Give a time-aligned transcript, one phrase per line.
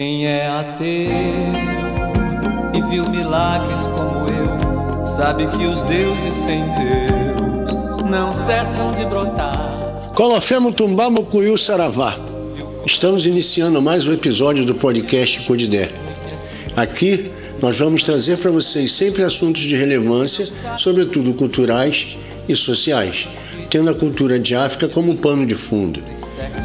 [0.00, 1.10] Quem é ateu
[2.72, 10.06] e viu milagres como eu, sabe que os deuses sem Deus não cessam de brotar.
[10.14, 12.16] Colofemo Tumbá Mucuyu Saravá.
[12.86, 15.90] Estamos iniciando mais um episódio do podcast Codidé.
[16.76, 20.46] Aqui nós vamos trazer para vocês sempre assuntos de relevância,
[20.78, 22.16] sobretudo culturais
[22.48, 23.26] e sociais,
[23.68, 26.00] tendo a cultura de África como pano de fundo.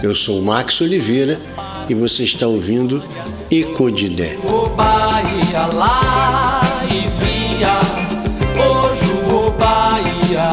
[0.04, 1.42] Eu sou Max Oliveira
[1.90, 3.04] e você está ouvindo
[3.50, 4.38] Icodidé.
[4.44, 7.80] O Bahia lá e via,
[8.58, 10.50] hoje o Bahia.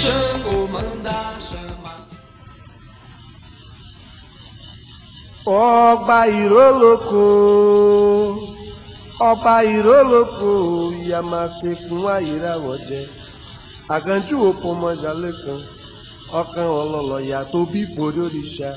[0.00, 2.00] Xangô manda chamar.
[5.46, 7.26] ọba ìrólókò
[9.20, 10.50] ọba ìrólókò
[11.04, 13.02] ìyá máa ṣe fún àyíráwọ̀ jẹ
[13.94, 15.60] àkànjú òpó mọ́jálé kan
[16.40, 18.70] ọkàn ọlọ́lọ́yà tó bí borí òrìṣà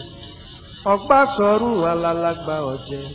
[0.94, 3.06] ọgbà sọ̀rùn alálàgbà ọ̀jẹ̀.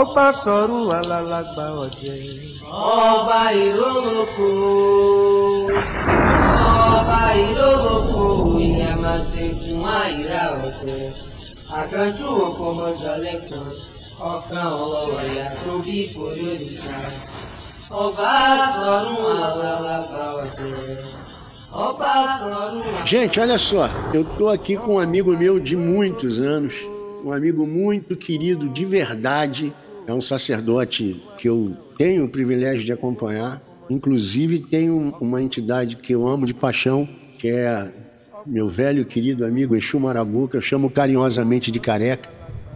[0.00, 2.18] Ọgbà sọ̀rùn alálàgbà ọ̀jẹ̀.
[3.10, 4.48] ọba ìrólókò
[6.96, 8.22] ọba ìrólókò
[8.66, 11.04] ìyàmàṣẹ́gun àìrà ọ̀tẹ̀
[11.80, 13.66] àkànjú òkò mọ́jọ́lẹ̀ kan
[14.32, 16.96] ọ̀kan ọlọ́wọ̀yà tó bí ìfòrí òrìṣà.
[18.02, 18.30] Ọba
[20.42, 21.24] ọ̀tẹ̀
[21.86, 23.06] ọba sọ̀rùn.
[23.06, 26.74] Gente, olha só, eu estou aqui com um amigo meu de muitos anos,
[27.24, 29.72] um amigo muito querido de verdade,
[30.06, 36.14] é um sacerdote que eu tenho o privilégio de acompanhar, inclusive tenho uma entidade que
[36.14, 37.08] eu amo de paixão,
[37.38, 37.90] que é
[38.46, 42.28] meu velho querido amigo Exu Marabu, que eu chamo carinhosamente de careca,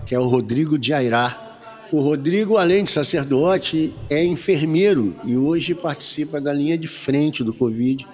[0.07, 1.45] que é o Rodrigo de Airá.
[1.93, 7.53] O Rodrigo, além de sacerdote, é enfermeiro e hoje participa da linha de frente do
[7.53, 8.07] Covid.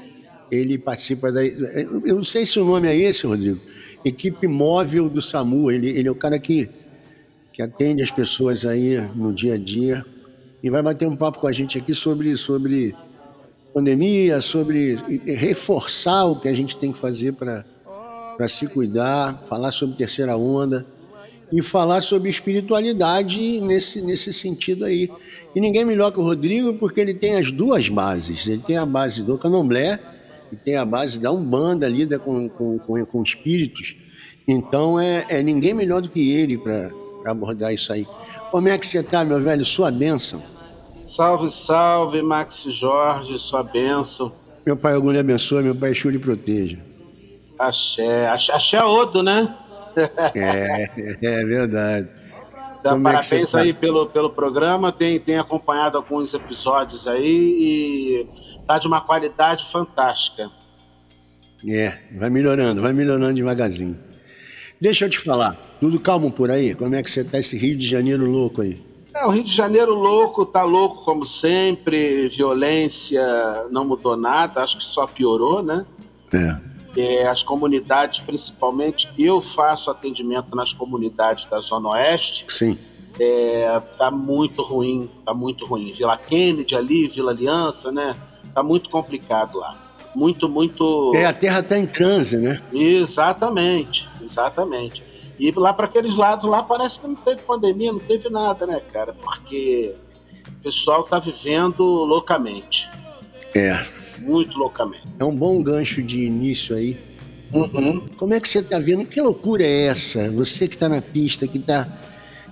[0.51, 1.45] Ele participa da.
[1.45, 3.61] Eu não sei se o nome é esse, Rodrigo.
[4.05, 5.71] Equipe móvel do SAMU.
[5.71, 6.69] Ele, ele é o cara que,
[7.53, 10.05] que atende as pessoas aí no dia a dia.
[10.63, 12.95] E vai bater um papo com a gente aqui sobre, sobre
[13.73, 19.97] pandemia, sobre reforçar o que a gente tem que fazer para se cuidar, falar sobre
[19.97, 20.87] terceira onda
[21.53, 25.11] e falar sobre espiritualidade nesse, nesse sentido aí.
[25.55, 28.47] E ninguém melhor que o Rodrigo, porque ele tem as duas bases.
[28.49, 30.01] Ele tem a base do candomblé
[30.55, 33.97] e tem a base da Umbanda, lida com, com, com, com espíritos.
[34.47, 36.91] Então é, é ninguém melhor do que ele para
[37.27, 38.07] abordar isso aí.
[38.51, 39.65] Como é que você está, meu velho?
[39.65, 40.43] Sua bênção.
[41.07, 44.33] Salve, salve, Max Jorge, sua bênção.
[44.65, 46.79] Meu pai algum lhe abençoe, meu pai Exu lhe proteja.
[47.59, 49.55] Axé, axé, axé Odo, né?
[50.35, 50.91] É,
[51.23, 52.09] é verdade.
[52.81, 53.61] Então, é que parabéns tá?
[53.61, 58.29] aí pelo, pelo programa, tem, tem acompanhado alguns episódios aí e
[58.67, 60.51] tá de uma qualidade fantástica.
[61.67, 63.99] É, vai melhorando, vai melhorando devagarzinho.
[64.81, 66.75] Deixa eu te falar, tudo calmo por aí?
[66.75, 68.79] Como é que você tá esse Rio de Janeiro louco aí?
[69.15, 73.23] É, o Rio de Janeiro louco, tá louco como sempre, violência
[73.71, 75.87] não mudou nada, acho que só piorou, né?
[76.33, 76.75] É.
[76.97, 82.79] É, as comunidades, principalmente, eu faço atendimento nas comunidades da Zona Oeste, Sim.
[83.19, 85.93] é, tá muito ruim, tá muito ruim.
[85.93, 88.15] Vila Kennedy ali, Vila Aliança, né?
[88.55, 89.77] Tá muito complicado lá.
[90.15, 91.13] Muito, muito.
[91.15, 92.63] É, a terra tá em transe, né?
[92.73, 95.03] Exatamente, exatamente.
[95.39, 98.81] E lá para aqueles lados lá parece que não teve pandemia, não teve nada, né,
[98.93, 99.13] cara?
[99.13, 99.93] Porque
[100.49, 102.89] o pessoal tá vivendo loucamente,
[103.55, 103.85] É.
[104.21, 105.03] muito loucamente.
[105.19, 106.97] É um bom gancho de início aí.
[107.53, 108.07] Uhum.
[108.17, 109.05] Como é que você tá vendo?
[109.05, 110.31] Que loucura é essa?
[110.31, 111.89] Você que tá na pista, que tá.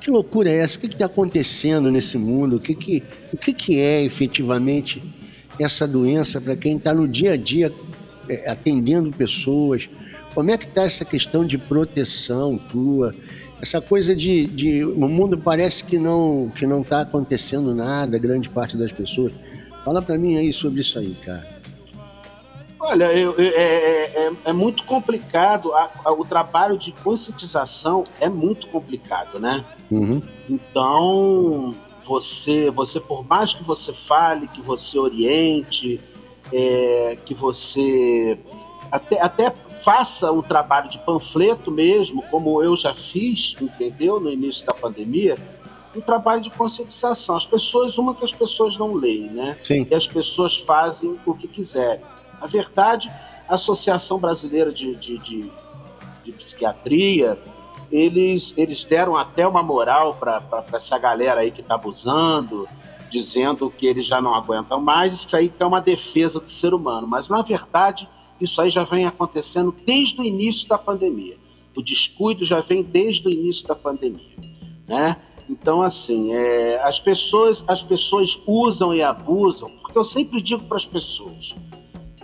[0.01, 0.77] Que loucura é essa?
[0.77, 2.57] O que que tá acontecendo nesse mundo?
[2.57, 3.03] O que que,
[3.33, 5.01] o que, que é efetivamente
[5.65, 7.73] essa doença para quem está no dia a dia
[8.29, 9.89] é, atendendo pessoas?
[10.35, 13.15] Como é que tá essa questão de proteção tua?
[13.61, 18.49] Essa coisa de, de o mundo parece que não que não está acontecendo nada, grande
[18.49, 19.33] parte das pessoas.
[19.85, 21.53] Fala para mim aí sobre isso aí, cara.
[22.81, 28.03] Olha, eu- eu- é, é- é- é muito complicado, a- a- o trabalho de conscientização
[28.21, 29.65] é muito complicado, né?
[29.89, 30.21] Uhum.
[30.51, 31.75] Então,
[32.05, 36.01] você, você por mais que você fale, que você oriente,
[36.53, 38.39] é, que você
[38.91, 39.51] até, até
[39.83, 44.21] faça um trabalho de panfleto mesmo, como eu já fiz, entendeu?
[44.21, 45.37] No início da pandemia,
[45.97, 47.37] um trabalho de conscientização.
[47.37, 49.57] As pessoas, uma que as pessoas não leem, né?
[49.63, 49.87] Sim.
[49.91, 52.05] e as pessoas fazem o que quiserem.
[52.41, 53.11] Na verdade,
[53.49, 55.51] a Associação Brasileira de, de, de,
[56.25, 57.39] de Psiquiatria,
[57.93, 62.67] eles, eles deram até uma moral para essa galera aí que está abusando,
[63.11, 67.07] dizendo que eles já não aguentam mais, isso aí é uma defesa do ser humano.
[67.07, 68.09] Mas, na verdade,
[68.41, 71.37] isso aí já vem acontecendo desde o início da pandemia.
[71.77, 74.37] O descuido já vem desde o início da pandemia,
[74.89, 75.17] né?
[75.49, 80.79] Então, assim, é, as, pessoas, as pessoas usam e abusam, porque eu sempre digo para
[80.79, 81.55] as pessoas,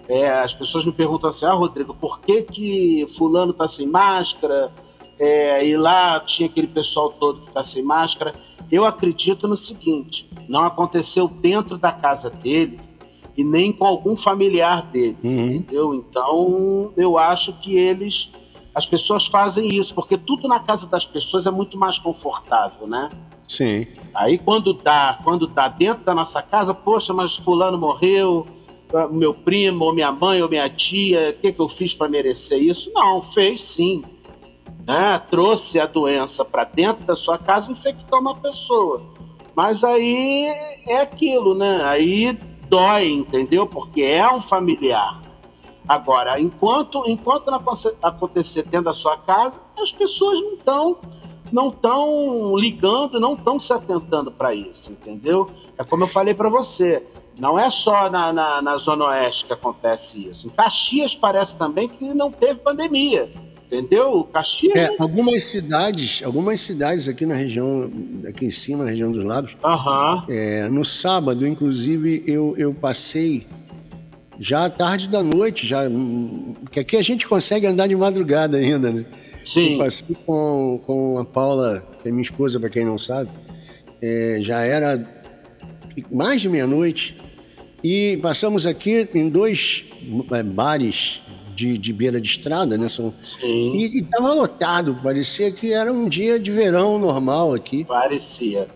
[0.09, 4.73] é, as pessoas me perguntam assim, ah, Rodrigo, por que que fulano está sem máscara?
[5.19, 8.35] É, e lá tinha aquele pessoal todo que está sem máscara.
[8.71, 12.79] Eu acredito no seguinte: não aconteceu dentro da casa dele
[13.37, 15.51] e nem com algum familiar deles, uhum.
[15.51, 15.95] entendeu?
[15.95, 18.31] Então, eu acho que eles
[18.75, 23.09] as pessoas fazem isso, porque tudo na casa das pessoas é muito mais confortável, né?
[23.49, 23.87] Sim.
[24.15, 28.47] Aí quando dá, quando dá dentro da nossa casa, poxa, mas fulano morreu,
[28.95, 32.09] ah, meu primo, ou minha mãe, ou minha tia, o que, que eu fiz para
[32.09, 32.93] merecer isso?
[32.95, 34.03] Não, fez sim.
[34.89, 35.23] Né?
[35.31, 39.03] Trouxe a doença para dentro da sua casa infectou uma pessoa.
[39.55, 40.47] Mas aí
[40.87, 41.83] é aquilo, né?
[41.85, 42.33] Aí
[42.71, 43.67] dói, entendeu?
[43.67, 45.21] Porque é um familiar.
[45.87, 47.63] Agora, enquanto, enquanto não
[48.03, 50.97] acontecer dentro da sua casa, as pessoas não estão
[51.51, 55.49] não estão ligando, não estão se atentando para isso, entendeu?
[55.79, 57.07] É como eu falei para você,
[57.39, 60.47] não é só na, na, na, Zona Oeste que acontece isso.
[60.47, 63.31] Em Caxias parece também que não teve pandemia,
[63.71, 64.25] entendeu?
[64.33, 64.75] Caxias.
[64.75, 67.91] É, algumas cidades, algumas cidades aqui na região,
[68.27, 70.23] aqui em cima, na região dos lagos, uhum.
[70.29, 73.47] é, no sábado, inclusive, eu, eu passei
[74.41, 75.83] já à tarde da noite, já
[76.71, 79.05] que aqui a gente consegue andar de madrugada ainda, né?
[79.45, 79.73] Sim.
[79.73, 83.31] Eu passei com, com a Paula, que é minha esposa, para quem não sabe,
[84.01, 85.05] é, já era
[86.11, 87.17] mais de meia-noite
[87.83, 89.85] e passamos aqui em dois
[90.33, 91.21] é, bares
[91.59, 92.89] de, de, beira de estrada, né?
[92.89, 93.75] São, Sim.
[93.75, 97.85] E estava lotado, parecia que era um dia de verão normal aqui.
[97.85, 98.69] Parecia.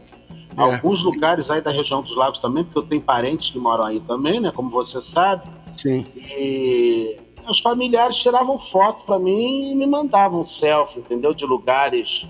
[0.57, 0.61] É.
[0.61, 4.01] Alguns lugares aí da região dos lagos também, porque eu tenho parentes que moram aí
[4.01, 4.51] também, né?
[4.55, 5.49] Como você sabe.
[5.77, 6.05] Sim.
[6.17, 7.17] E
[7.49, 11.33] os familiares tiravam foto para mim e me mandavam selfie, entendeu?
[11.33, 12.27] De lugares.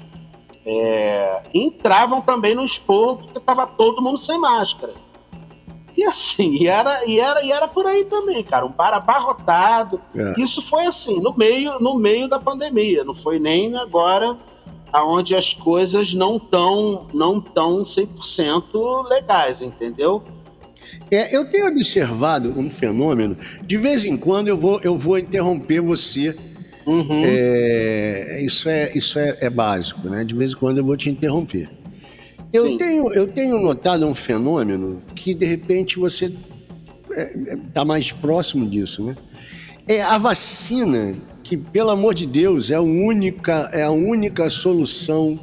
[0.65, 1.43] É...
[1.53, 4.93] entravam também no esporro porque tava todo mundo sem máscara.
[5.97, 10.01] E assim, e era, e era, e era por aí também, cara, um bar abarrotado.
[10.15, 10.41] É.
[10.41, 14.37] Isso foi assim, no meio, no meio da pandemia, não foi nem agora
[14.93, 20.23] aonde as coisas não estão não tão 100% legais, entendeu?
[21.11, 23.37] É, eu tenho observado um fenômeno.
[23.63, 26.37] De vez em quando eu vou, eu vou interromper você.
[26.87, 27.23] Uhum.
[27.25, 30.25] É, isso é, isso é, é, básico, né?
[30.25, 31.71] De vez em quando eu vou te interromper.
[32.53, 38.13] Eu tenho, eu tenho notado um fenômeno que de repente você está é, é, mais
[38.13, 39.17] próximo disso, né?
[39.89, 45.39] É a vacina que, pelo amor de Deus, é a única, é a única solução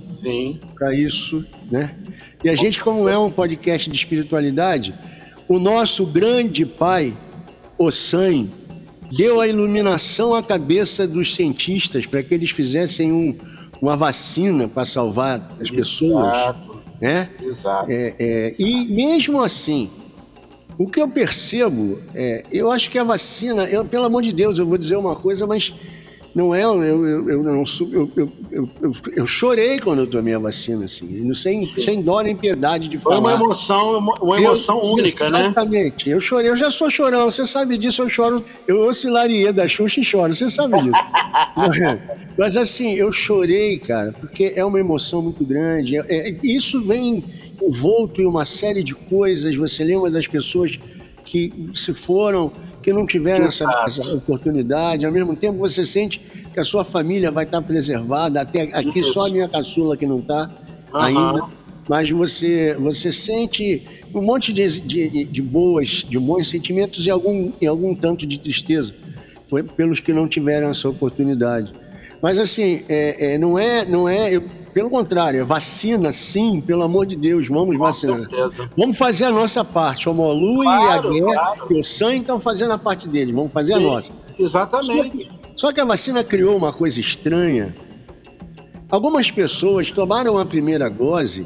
[0.76, 1.96] para isso, né?
[2.44, 4.94] E a gente, como é um podcast de espiritualidade,
[5.48, 7.18] o nosso grande pai,
[7.78, 8.48] Ossan,
[9.12, 13.36] deu a iluminação à cabeça dos cientistas para que eles fizessem um,
[13.82, 16.28] uma vacina para salvar as pessoas.
[16.28, 16.79] Exato.
[17.00, 17.30] Né?
[17.42, 17.92] Exato.
[17.92, 19.90] É, é, e mesmo assim,
[20.78, 24.60] o que eu percebo, é, eu acho que a vacina, eu, pelo amor de Deus,
[24.60, 25.74] eu vou dizer uma coisa, mas
[26.34, 30.40] não é, eu, eu, eu não eu, eu, eu, eu, chorei quando eu tomei a
[30.40, 33.16] vacina, assim, sem, sem dó nem piedade de falar.
[33.16, 35.32] Foi uma emoção, uma emoção única, exatamente.
[35.32, 35.48] né?
[35.48, 36.10] Exatamente.
[36.10, 40.02] Eu chorei, eu já sou chorão, você sabe disso, eu choro, eu oscilaria da Xuxa
[40.02, 40.92] e choro, você sabe disso.
[41.60, 42.00] É?
[42.38, 45.98] Mas assim, eu chorei, cara, porque é uma emoção muito grande.
[45.98, 47.24] É, é, isso vem
[47.62, 49.54] envolto em uma série de coisas.
[49.56, 50.80] Você lembra das pessoas
[51.30, 55.06] que se foram, que não tiveram essa, essa, oportunidade.
[55.06, 56.20] Ao mesmo tempo, você sente
[56.52, 58.42] que a sua família vai estar preservada.
[58.42, 60.50] Até aqui só a minha caçula que não está
[60.92, 61.00] uhum.
[61.00, 61.48] ainda.
[61.88, 63.84] Mas você, você sente
[64.14, 68.40] um monte de, de, de, boas, de bons sentimentos e algum, e algum tanto de
[68.40, 68.92] tristeza
[69.78, 71.72] pelos que não tiveram essa oportunidade.
[72.22, 74.36] Mas assim, é, é, não é, não é.
[74.36, 74.44] Eu,
[74.80, 78.20] pelo contrário, vacina, sim, pelo amor de Deus, vamos Com vacinar.
[78.20, 78.70] Certeza.
[78.78, 80.08] Vamos fazer a nossa parte.
[80.08, 81.74] O Molu claro, e a Guerra claro.
[81.74, 84.14] e o Sam estão fazendo a parte deles, vamos fazer sim, a nossa.
[84.40, 84.88] Exatamente.
[84.88, 87.76] Só que, só que a vacina criou uma coisa estranha.
[88.90, 91.46] Algumas pessoas tomaram a primeira dose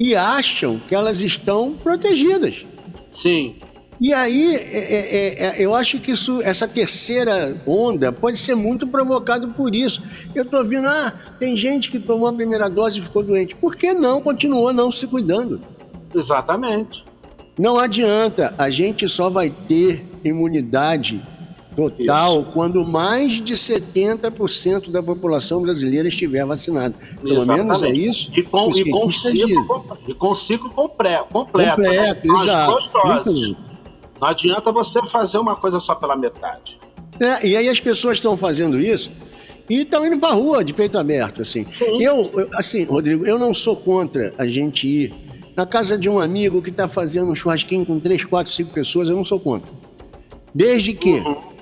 [0.00, 2.66] e acham que elas estão protegidas.
[3.08, 3.54] Sim.
[4.00, 8.86] E aí, é, é, é, eu acho que isso, essa terceira onda pode ser muito
[8.86, 10.02] provocado por isso.
[10.34, 13.54] Eu estou vendo, ah, tem gente que tomou a primeira dose e ficou doente.
[13.54, 15.60] Por que não continuou não se cuidando?
[16.14, 17.04] Exatamente.
[17.58, 21.22] Não adianta, a gente só vai ter imunidade
[21.76, 22.50] total isso.
[22.52, 26.94] quando mais de 70% da população brasileira estiver vacinada.
[27.22, 27.64] Pelo Exatamente.
[27.64, 28.32] menos é isso.
[28.34, 31.26] E com, e com, ciclo, e com ciclo completo.
[31.32, 32.34] Completo, completo né?
[32.34, 33.73] exato.
[34.20, 36.78] Não adianta você fazer uma coisa só pela metade.
[37.20, 39.08] É, e aí as pessoas estão fazendo isso
[39.70, 41.64] E estão indo para rua de peito aberto, assim.
[42.00, 45.14] Eu, eu, assim, Rodrigo, eu não sou contra a gente ir
[45.56, 49.08] na casa de um amigo que está fazendo um churrasquinho com três, quatro, cinco pessoas,
[49.08, 49.70] eu não sou contra.
[50.52, 51.53] Desde que uhum.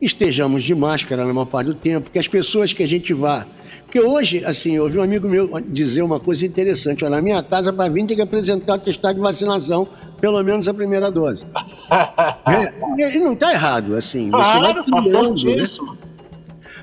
[0.00, 3.46] Estejamos de máscara na maior parte do tempo, que as pessoas que a gente vá.
[3.84, 7.42] Porque hoje, assim, eu ouvi um amigo meu dizer uma coisa interessante: olha, na minha
[7.42, 9.86] casa, para vir, tem que apresentar atestado de vacinação,
[10.20, 11.44] pelo menos a primeira dose.
[12.46, 14.30] é, e não está errado, assim.
[14.30, 15.64] Você vai tá criando, né?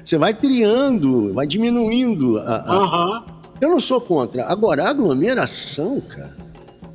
[0.04, 2.80] Você vai criando, vai diminuindo a, a...
[2.80, 3.24] Uhum.
[3.60, 4.46] Eu não sou contra.
[4.46, 6.48] Agora, a aglomeração, cara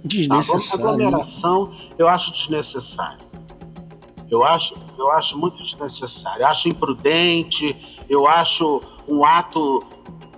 [0.05, 0.87] desnecessário.
[0.87, 3.19] A aglomeração eu acho desnecessário.
[4.31, 6.43] Eu acho, eu acho muito desnecessário.
[6.43, 7.77] Eu acho imprudente,
[8.09, 9.85] eu acho um ato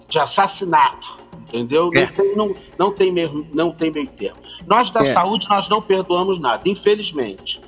[0.08, 1.18] de assassinato.
[1.48, 1.90] Entendeu?
[1.94, 2.00] É.
[2.00, 4.38] Não, tem, não, não, tem mesmo, não tem meio termo.
[4.66, 5.04] Nós da é.
[5.04, 7.60] saúde, nós não perdoamos nada, infelizmente.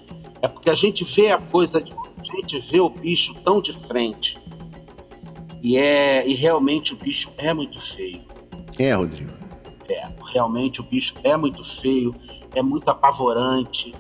[0.42, 4.36] É porque a gente vê a coisa, a gente vê o bicho tão de frente.
[5.62, 8.22] E, é, e realmente o bicho é muito feio.
[8.78, 9.36] É, Rodrigo
[9.88, 12.14] é, realmente o bicho é muito feio,
[12.54, 13.94] é muito apavorante,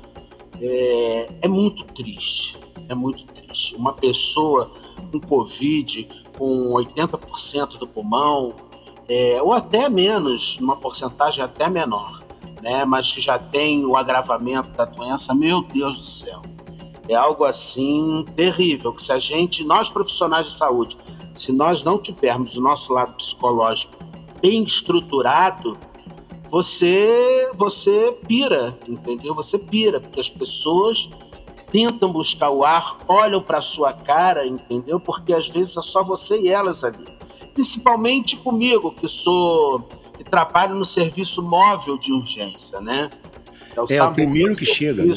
[0.60, 2.58] é, é muito triste.
[2.88, 3.74] É muito triste.
[3.76, 4.70] Uma pessoa
[5.10, 8.54] com Covid, com 80% do pulmão,
[9.08, 12.22] é, ou até menos, uma porcentagem até menor,
[12.62, 12.84] né?
[12.84, 16.42] mas que já tem o agravamento da doença, meu Deus do céu.
[17.08, 20.96] É algo assim terrível, que se a gente, nós profissionais de saúde,
[21.34, 23.94] se nós não tivermos o nosso lado psicológico
[24.42, 25.78] bem estruturado,
[26.50, 29.34] você você pira, entendeu?
[29.34, 31.08] Você pira, porque as pessoas
[31.70, 35.00] tentam buscar o ar, olham para sua cara, entendeu?
[35.00, 37.04] Porque às vezes é só você e elas ali.
[37.54, 43.10] Principalmente comigo, que sou que trabalho no serviço móvel de urgência, né?
[43.74, 45.04] É o, é, o primeiro que chega.
[45.04, 45.14] Né?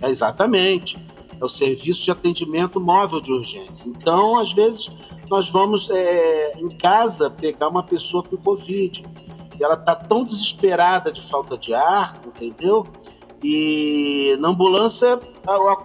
[0.00, 0.98] É, exatamente.
[1.40, 3.88] É o serviço de atendimento móvel de urgência.
[3.88, 4.90] Então, às vezes,
[5.30, 9.04] nós vamos é, em casa pegar uma pessoa com Covid.
[9.58, 12.84] E ela tá tão desesperada de falta de ar, entendeu?
[13.42, 15.18] E na ambulância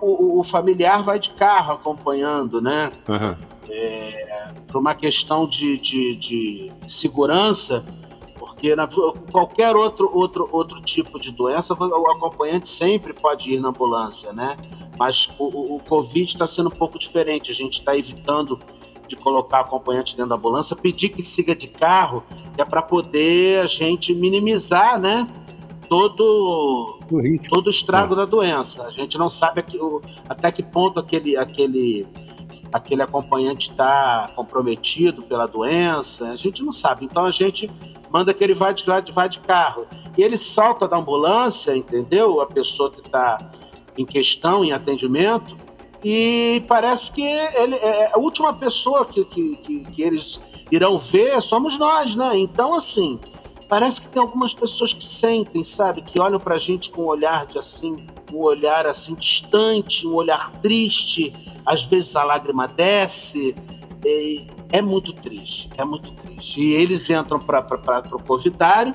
[0.01, 2.91] o, o familiar vai de carro acompanhando, né?
[3.07, 3.35] Uhum.
[3.69, 7.83] É, por uma questão de, de, de segurança,
[8.37, 8.87] porque na,
[9.31, 14.55] qualquer outro, outro, outro tipo de doença, o acompanhante sempre pode ir na ambulância, né?
[14.97, 17.51] Mas o, o Covid está sendo um pouco diferente.
[17.51, 18.59] A gente está evitando
[19.07, 22.23] de colocar acompanhante dentro da ambulância, pedir que siga de carro,
[22.57, 25.27] é para poder a gente minimizar, né?
[25.89, 28.17] Todo, o todo o estrago é.
[28.17, 28.85] da doença.
[28.85, 32.05] A gente não sabe aqui, o, até que ponto aquele, aquele,
[32.73, 36.29] aquele acompanhante está comprometido pela doença.
[36.29, 37.05] A gente não sabe.
[37.05, 37.71] Então a gente
[38.09, 39.85] manda que ele vá de, vá de carro.
[40.17, 42.41] E ele solta da ambulância, entendeu?
[42.41, 43.37] A pessoa que está
[43.97, 45.55] em questão, em atendimento,
[46.03, 50.39] e parece que ele é a última pessoa que, que, que, que eles
[50.71, 52.37] irão ver somos nós, né?
[52.37, 53.19] Então, assim,
[53.67, 56.01] parece que tem algumas pessoas que sentem, sabe?
[56.01, 60.51] Que olham pra gente com um olhar de assim, um olhar assim distante, um olhar
[60.61, 61.33] triste,
[61.65, 63.55] às vezes a lágrima desce.
[64.71, 66.61] é muito triste, é muito triste.
[66.61, 67.59] E eles entram para
[68.11, 68.93] o covidário,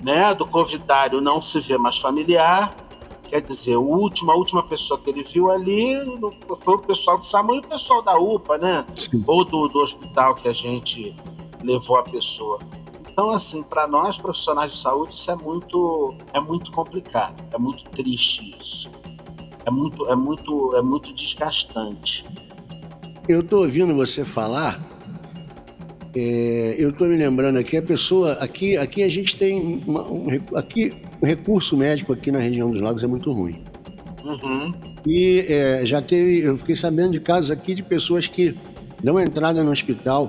[0.00, 0.34] né?
[0.34, 2.74] Do covidário não se vê mais familiar,
[3.32, 5.96] Quer dizer, o último, a última pessoa que ele viu ali
[6.60, 8.84] foi o pessoal do SAMU e o pessoal da UPA, né?
[8.94, 9.24] Sim.
[9.26, 11.16] Ou do, do hospital que a gente
[11.64, 12.58] levou a pessoa.
[13.12, 17.84] Então, assim, para nós profissionais de saúde, isso é muito, é muito complicado, é muito
[17.90, 18.90] triste isso.
[19.64, 22.24] É muito, é muito, é muito desgastante.
[23.28, 24.80] Eu estou ouvindo você falar
[26.14, 30.28] é, eu estou me lembrando aqui, a pessoa, aqui, aqui a gente tem uma, um,
[30.54, 33.62] aqui, o recurso médico aqui na região dos lagos é muito ruim.
[34.22, 34.74] Uhum.
[35.06, 38.54] E é, já teve, eu fiquei sabendo de casos aqui de pessoas que
[39.02, 40.28] dão entrada no hospital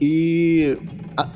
[0.00, 0.76] e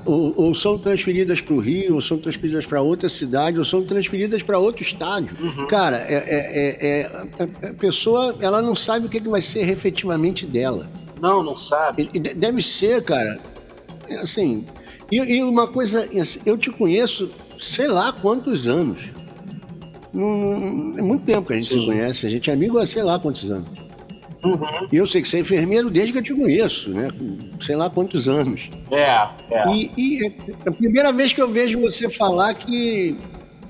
[0.04, 3.82] ou, ou, são transferidas para o Rio, ou são transferidas para outra cidade, ou são
[3.84, 5.36] transferidas para outro estádio.
[5.40, 5.66] Uhum.
[5.66, 9.68] Cara, é, é, é, é, a pessoa ela não sabe o que, que vai ser
[9.68, 10.88] efetivamente dela.
[11.20, 12.10] Não, não sabe.
[12.36, 13.40] Deve ser, cara.
[14.20, 14.64] Assim.
[15.10, 18.98] E, e uma coisa, assim, eu te conheço, sei lá quantos anos.
[20.12, 21.80] Não, é muito tempo que a gente Sim.
[21.80, 23.81] se conhece, a gente é amigo há sei lá quantos anos.
[24.44, 24.88] Uhum.
[24.90, 27.08] E eu sei que você é enfermeiro desde que eu te conheço, né?
[27.60, 28.68] Sei lá quantos anos.
[28.90, 29.74] É, é.
[29.74, 33.16] E, e é a primeira vez que eu vejo você falar que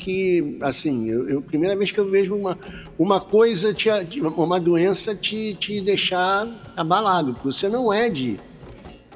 [0.02, 2.58] que, assim, eu, eu, primeira vez que eu vejo uma,
[2.98, 3.88] uma coisa, te,
[4.20, 8.36] uma doença te, te deixar abalado, porque você não é de.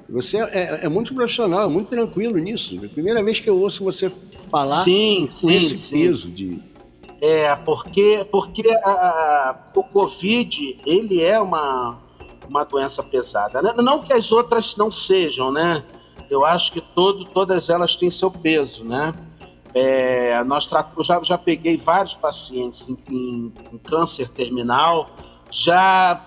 [0.09, 2.79] Você é, é muito profissional, é muito tranquilo nisso.
[2.81, 4.09] É a primeira vez que eu ouço você
[4.49, 5.99] falar sim, sim, esse sim.
[5.99, 6.63] peso de.
[7.21, 11.99] É, porque, porque a, a, o Covid, ele é uma,
[12.49, 13.63] uma doença pesada.
[13.63, 15.85] Não que as outras não sejam, né?
[16.29, 19.15] Eu acho que todo, todas elas têm seu peso, né?
[19.75, 20.69] É, nós
[21.03, 25.11] já, já peguei vários pacientes em, em, em câncer terminal,
[25.51, 26.25] já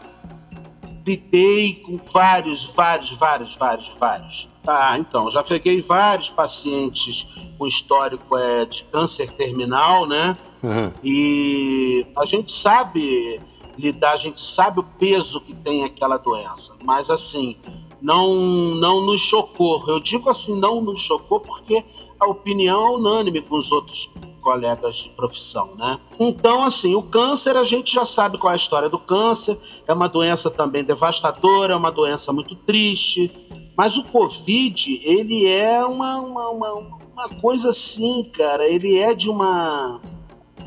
[1.05, 4.49] lidei com vários, vários, vários, vários, vários.
[4.67, 7.27] Ah, então, já peguei vários pacientes
[7.57, 10.37] com histórico é, de câncer terminal, né?
[10.63, 10.91] Uhum.
[11.03, 13.39] E a gente sabe
[13.77, 17.55] lidar, a gente sabe o peso que tem aquela doença, mas assim,
[18.01, 19.83] não, não nos chocou.
[19.87, 21.83] Eu digo assim, não nos chocou porque
[22.19, 24.11] a opinião é unânime com os outros
[24.41, 25.99] colegas de profissão, né?
[26.19, 29.93] Então, assim, o câncer, a gente já sabe qual é a história do câncer, é
[29.93, 33.31] uma doença também devastadora, é uma doença muito triste,
[33.77, 36.73] mas o Covid, ele é uma, uma, uma,
[37.13, 40.01] uma coisa assim, cara, ele é de uma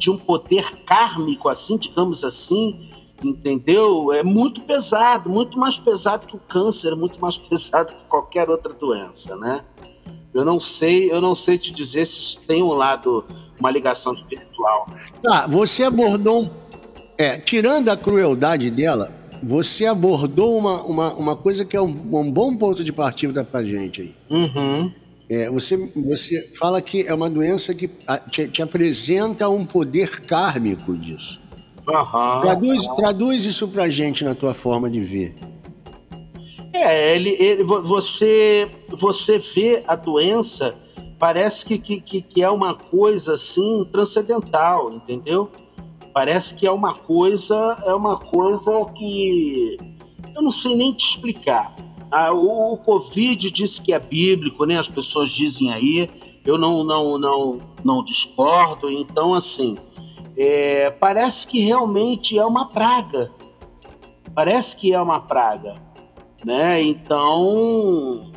[0.02, 2.90] de um poder kármico, assim, digamos assim,
[3.23, 4.12] entendeu?
[4.12, 8.73] É muito pesado, muito mais pesado que o câncer, muito mais pesado que qualquer outra
[8.73, 9.64] doença, né?
[10.35, 13.25] Eu não sei, eu não sei te dizer se tem um lado,
[13.61, 14.88] uma ligação espiritual.
[15.23, 16.50] Tá, você abordou,
[17.16, 22.32] é, tirando a crueldade dela, você abordou uma, uma, uma coisa que é um, um
[22.32, 24.14] bom ponto de partida para gente aí.
[24.28, 24.92] Uhum.
[25.32, 27.88] É, você, você fala que é uma doença que
[28.30, 31.40] te, te apresenta um poder kármico disso.
[31.88, 32.40] Uhum.
[32.42, 35.34] Traduz, traduz isso pra gente na tua forma de ver.
[36.74, 40.74] É, ele, ele, você, você vê a doença,
[41.18, 45.50] parece que, que, que é uma coisa assim transcendental, entendeu?
[46.12, 49.78] Parece que é uma coisa, é uma coisa que
[50.36, 51.74] eu não sei nem te explicar.
[52.12, 54.78] Ah, o, Covid disse que é bíblico, né?
[54.78, 56.11] As pessoas dizem aí.
[56.45, 58.90] Eu não, não, não, não discordo.
[58.90, 59.78] Então, assim,
[60.37, 63.33] é, parece que realmente é uma praga.
[64.35, 65.75] Parece que é uma praga
[66.45, 66.83] né?
[66.83, 68.31] Então,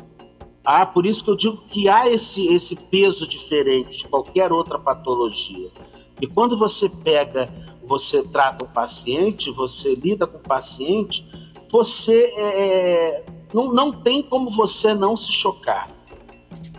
[0.64, 4.78] ah, por isso que eu digo que há esse, esse peso diferente de qualquer outra
[4.78, 5.70] patologia.
[6.20, 7.48] E quando você pega,
[7.84, 11.26] você trata o paciente, você lida com o paciente,
[11.70, 15.88] você é, não, não tem como você não se chocar.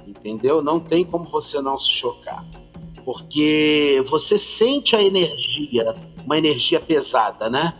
[0.05, 0.61] Entendeu?
[0.61, 2.45] Não tem como você não se chocar.
[3.05, 5.93] Porque você sente a energia,
[6.25, 7.73] uma energia pesada, né?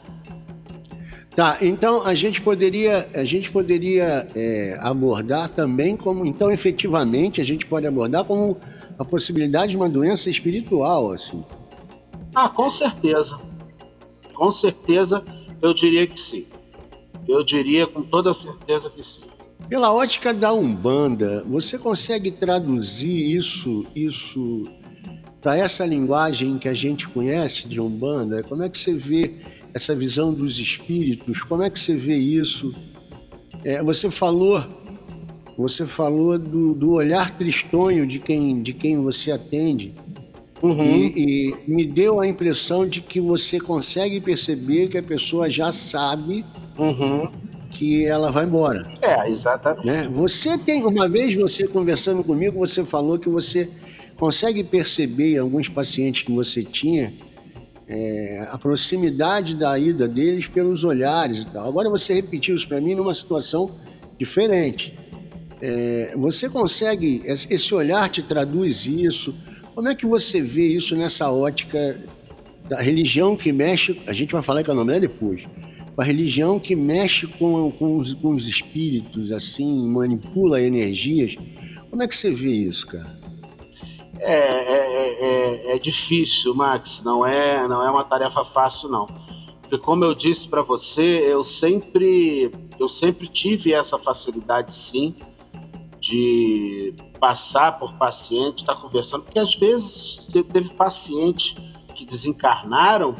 [1.38, 7.44] Tá, então a gente poderia, a gente poderia é, abordar também como, então efetivamente a
[7.44, 8.58] gente pode abordar como
[8.98, 11.46] a possibilidade de uma doença espiritual, assim.
[12.34, 13.40] Ah, com certeza,
[14.34, 15.24] com certeza
[15.62, 16.48] eu diria que sim.
[17.28, 19.22] Eu diria com toda certeza que sim.
[19.68, 24.64] Pela ótica da Umbanda, você consegue traduzir isso, isso
[25.42, 28.44] para essa linguagem que a gente conhece de Umbanda?
[28.44, 29.36] Como é que você vê
[29.74, 32.74] essa visão dos espíritos, como é que você vê isso?
[33.64, 34.64] É, você falou,
[35.58, 39.94] você falou do, do, olhar tristonho de quem, de quem você atende.
[40.62, 40.84] Uhum.
[40.84, 45.72] E, e, me deu a impressão de que você consegue perceber que a pessoa já
[45.72, 46.44] sabe
[46.78, 47.32] uhum.
[47.72, 48.88] que ela vai embora.
[49.02, 49.86] É, exatamente.
[49.86, 50.10] Né?
[50.14, 53.70] Você tem, uma vez você conversando comigo, você falou que você
[54.18, 57.14] consegue perceber em alguns pacientes que você tinha
[57.88, 61.68] é, a proximidade da ida deles pelos olhares e tal.
[61.68, 63.72] Agora você repetiu isso para mim numa situação
[64.18, 64.98] diferente.
[65.62, 69.34] É, você consegue, esse olhar te traduz isso?
[69.74, 72.00] Como é que você vê isso nessa ótica
[72.68, 75.44] da religião que mexe, a gente vai falar que é o nome dela depois,
[75.98, 81.36] a religião que mexe com, com, os, com os espíritos, assim, manipula energias.
[81.90, 83.20] Como é que você vê isso, cara?
[84.20, 87.02] É, é, é, é, difícil, Max.
[87.04, 89.08] Não é, não é uma tarefa fácil, não.
[89.62, 95.16] Porque como eu disse para você, eu sempre, eu sempre tive essa facilidade, sim,
[96.00, 101.56] de passar por paciente, estar tá conversando, porque às vezes teve pacientes
[101.96, 103.16] que desencarnaram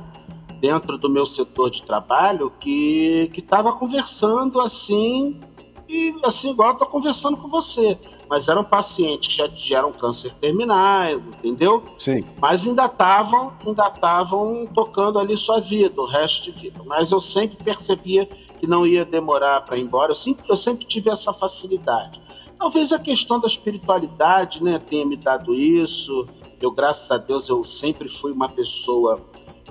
[0.60, 5.40] dentro do meu setor de trabalho que que estava conversando assim
[5.88, 7.98] e assim igual eu tô conversando com você
[8.30, 11.84] mas eram pacientes que já tiveram câncer terminal, entendeu?
[11.98, 12.24] Sim.
[12.40, 16.82] Mas ainda estavam ainda estavam tocando ali sua vida, o resto de vida.
[16.86, 18.26] Mas eu sempre percebia
[18.60, 20.12] que não ia demorar para ir embora.
[20.12, 22.22] Eu sempre, eu sempre tive essa facilidade.
[22.58, 26.28] Talvez a questão da espiritualidade, né, tenha me dado isso.
[26.60, 29.22] Eu, graças a Deus, eu sempre fui uma pessoa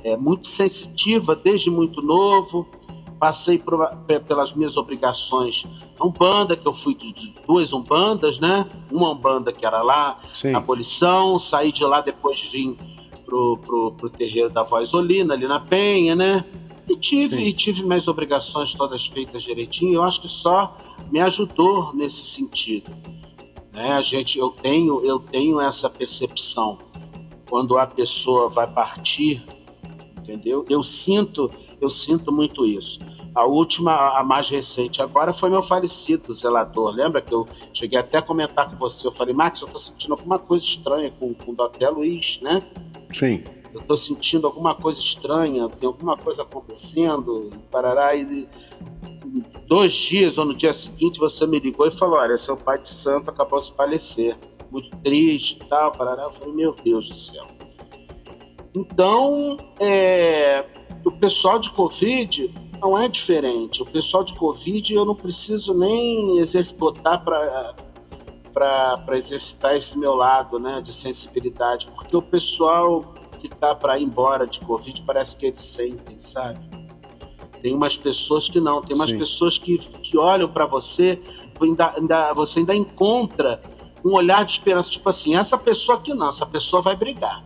[0.04, 2.66] é, muito sensitiva desde muito novo
[3.18, 3.88] passei por,
[4.26, 5.66] pelas minhas obrigações
[5.98, 8.68] a Umbanda, que eu fui de duas Umbandas, né?
[8.90, 10.50] Uma Umbanda que era lá, Sim.
[10.50, 12.76] na abolição, saí de lá, depois vim
[13.24, 16.44] pro, pro, pro terreiro da Voz Olina, ali na Penha, né?
[16.88, 19.94] E tive, e tive minhas obrigações todas feitas direitinho.
[19.94, 20.76] Eu acho que só
[21.10, 22.92] me ajudou nesse sentido.
[23.72, 23.92] Né?
[23.92, 26.78] A gente, eu tenho, eu tenho essa percepção
[27.48, 29.44] quando a pessoa vai partir,
[30.26, 30.64] entendeu?
[30.68, 32.98] Eu sinto, eu sinto muito isso.
[33.34, 36.94] A última, a mais recente agora foi meu falecido zelador.
[36.94, 39.06] Lembra que eu cheguei até a comentar com você?
[39.06, 41.90] Eu falei, Max, eu tô sentindo alguma coisa estranha com, com o Dr.
[41.90, 42.62] Luiz, né?
[43.12, 43.44] Sim.
[43.72, 48.48] Eu tô sentindo alguma coisa estranha, tem alguma coisa acontecendo, parará, e
[49.66, 52.88] dois dias ou no dia seguinte você me ligou e falou, olha, seu pai de
[52.88, 54.36] santo acabou de falecer.
[54.70, 56.24] Muito triste e tal, parará.
[56.24, 57.55] Eu falei, meu Deus do céu.
[58.76, 60.66] Então, é,
[61.02, 63.80] o pessoal de Covid não é diferente.
[63.82, 66.44] O pessoal de Covid eu não preciso nem
[66.78, 67.74] botar para
[69.16, 74.46] exercitar esse meu lado né, de sensibilidade, porque o pessoal que tá para ir embora
[74.46, 76.60] de Covid parece que eles sentem, sabe?
[77.62, 79.18] Tem umas pessoas que não, tem umas Sim.
[79.18, 81.18] pessoas que, que olham para você,
[81.58, 83.58] ainda, ainda, você ainda encontra
[84.04, 87.42] um olhar de esperança, tipo assim, essa pessoa aqui não, essa pessoa vai brigar.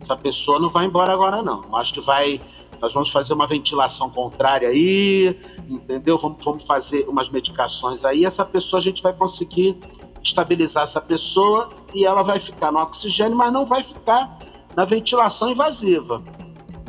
[0.00, 1.74] Essa pessoa não vai embora agora, não.
[1.76, 2.40] Acho que vai
[2.80, 5.36] nós vamos fazer uma ventilação contrária aí,
[5.68, 6.16] entendeu?
[6.16, 8.24] Vamos, vamos fazer umas medicações aí.
[8.24, 9.76] Essa pessoa a gente vai conseguir
[10.22, 14.38] estabilizar essa pessoa e ela vai ficar no oxigênio, mas não vai ficar
[14.76, 16.22] na ventilação invasiva.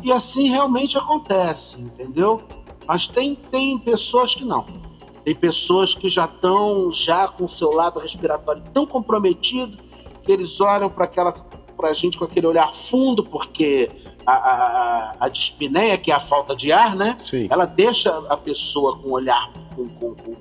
[0.02, 2.40] E assim realmente acontece, entendeu?
[2.86, 4.64] Mas tem, tem pessoas que não.
[5.24, 9.76] Tem pessoas que já estão já com o seu lado respiratório tão comprometido
[10.22, 11.32] que eles olham para aquela
[11.80, 13.88] para a gente com aquele olhar fundo, porque
[14.26, 17.16] a, a, a dispneia, que é a falta de ar, né?
[17.24, 17.48] Sim.
[17.50, 20.36] Ela deixa a pessoa com um olhar, com, com, com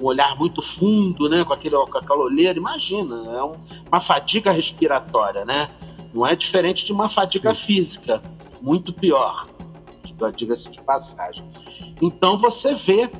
[0.00, 1.44] um olhar muito fundo, né?
[1.44, 2.56] Com, aquele, com aquela olheira.
[2.56, 3.52] Imagina, é um,
[3.88, 5.68] uma fadiga respiratória, né?
[6.14, 7.66] Não é diferente de uma fadiga Sim.
[7.66, 8.22] física,
[8.62, 9.48] muito pior,
[10.36, 11.44] diga-se de passagem.
[12.00, 13.10] Então você vê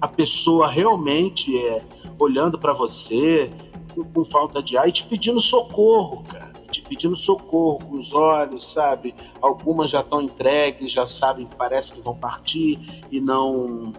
[0.00, 1.82] a pessoa realmente é,
[2.18, 3.50] olhando para você
[3.94, 8.72] com, com falta de ar e te pedindo socorro, cara pedindo socorro com os olhos,
[8.72, 9.14] sabe?
[9.40, 12.78] Algumas já estão entregues, já sabem, parece que vão partir
[13.10, 13.92] e não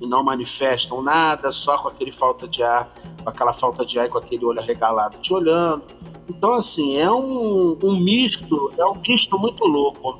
[0.00, 4.06] e não manifestam nada, só com aquele falta de ar, com aquela falta de ar
[4.06, 5.84] e com aquele olho arregalado te olhando.
[6.28, 10.18] Então, assim, é um, um misto, é um misto muito louco.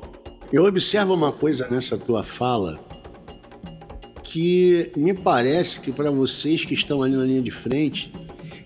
[0.51, 2.79] Eu observo uma coisa nessa tua fala
[4.23, 8.11] que me parece que para vocês que estão ali na linha de frente,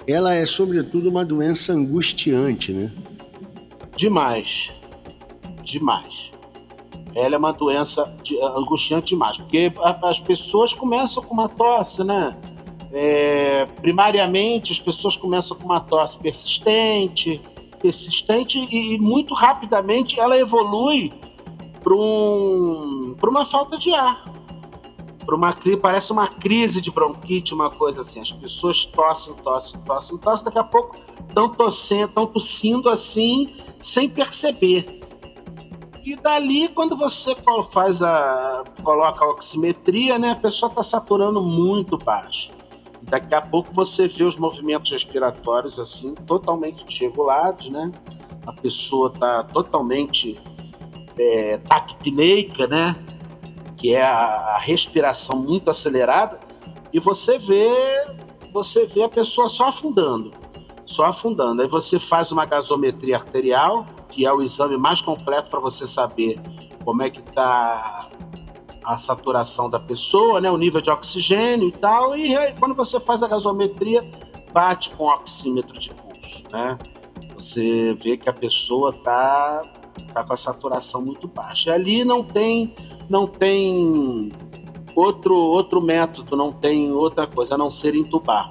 [0.08, 2.92] ela é sobretudo uma doença angustiante, né?
[4.00, 4.72] Demais.
[5.62, 6.32] Demais.
[7.14, 12.38] Ela é uma doença de, angustiante demais, porque as pessoas começam com uma tosse, né?
[12.94, 17.42] É, primariamente, as pessoas começam com uma tosse persistente,
[17.80, 21.12] persistente e, e muito rapidamente ela evolui
[21.84, 24.24] para um, uma falta de ar
[25.30, 28.20] para uma parece uma crise de bronquite, uma coisa assim.
[28.20, 33.48] As pessoas tossem, tossem, tossem, tossem, daqui a pouco estão tossindo, estão tossindo assim,
[33.80, 35.00] sem perceber.
[36.04, 37.36] E dali, quando você
[37.72, 38.64] faz a.
[38.84, 42.52] coloca a oximetria, né, a pessoa está saturando muito baixo.
[43.04, 47.92] Daqui a pouco você vê os movimentos respiratórios assim, totalmente desregulados, né?
[48.48, 50.40] A pessoa está totalmente
[51.18, 52.96] é, taquipneica, né?
[53.80, 56.40] Que é a, a respiração muito acelerada,
[56.94, 57.74] e você vê
[58.52, 60.32] você vê a pessoa só afundando,
[60.86, 61.62] só afundando.
[61.62, 66.40] Aí você faz uma gasometria arterial, que é o exame mais completo para você saber
[66.84, 68.10] como é que está
[68.84, 72.18] a saturação da pessoa, né, o nível de oxigênio e tal.
[72.18, 74.02] E aí, quando você faz a gasometria,
[74.52, 76.78] bate com o oxímetro de pulso, né?
[77.36, 79.62] Você vê que a pessoa está
[80.04, 81.74] tá com a saturação muito baixa.
[81.74, 82.74] Ali não tem
[83.10, 84.32] não tem
[84.96, 88.50] outro, outro método, não tem outra coisa a não ser entubar.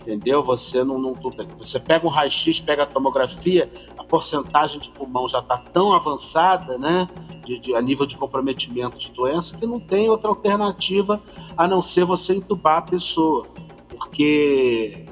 [0.00, 0.42] Entendeu?
[0.42, 1.14] Você não, não
[1.56, 6.76] você pega um raio-x, pega a tomografia, a porcentagem de pulmão já está tão avançada,
[6.76, 7.06] né,
[7.46, 11.22] de, de, a nível de comprometimento de doença, que não tem outra alternativa
[11.56, 13.46] a não ser você entubar a pessoa,
[13.90, 15.06] porque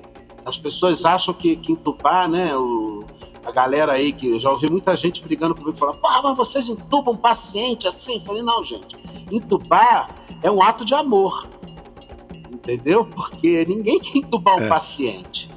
[0.45, 3.05] as pessoas acham que, que entubar, né, o,
[3.45, 6.69] a galera aí que eu já ouvi muita gente brigando comigo falando, porra, mas vocês
[6.69, 8.17] entubam paciente assim?
[8.17, 8.97] Eu falei, não, gente,
[9.31, 10.11] entubar
[10.43, 11.49] é um ato de amor.
[12.53, 13.05] Entendeu?
[13.07, 14.69] Porque ninguém quer entubar um é.
[14.69, 15.51] paciente.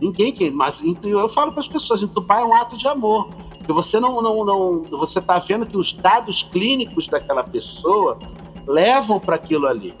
[0.00, 3.28] Ninguém quer, mas eu falo para as pessoas, entubar é um ato de amor.
[3.58, 8.18] Porque você não, não, não você está vendo que os dados clínicos daquela pessoa
[8.66, 9.94] levam para aquilo ali.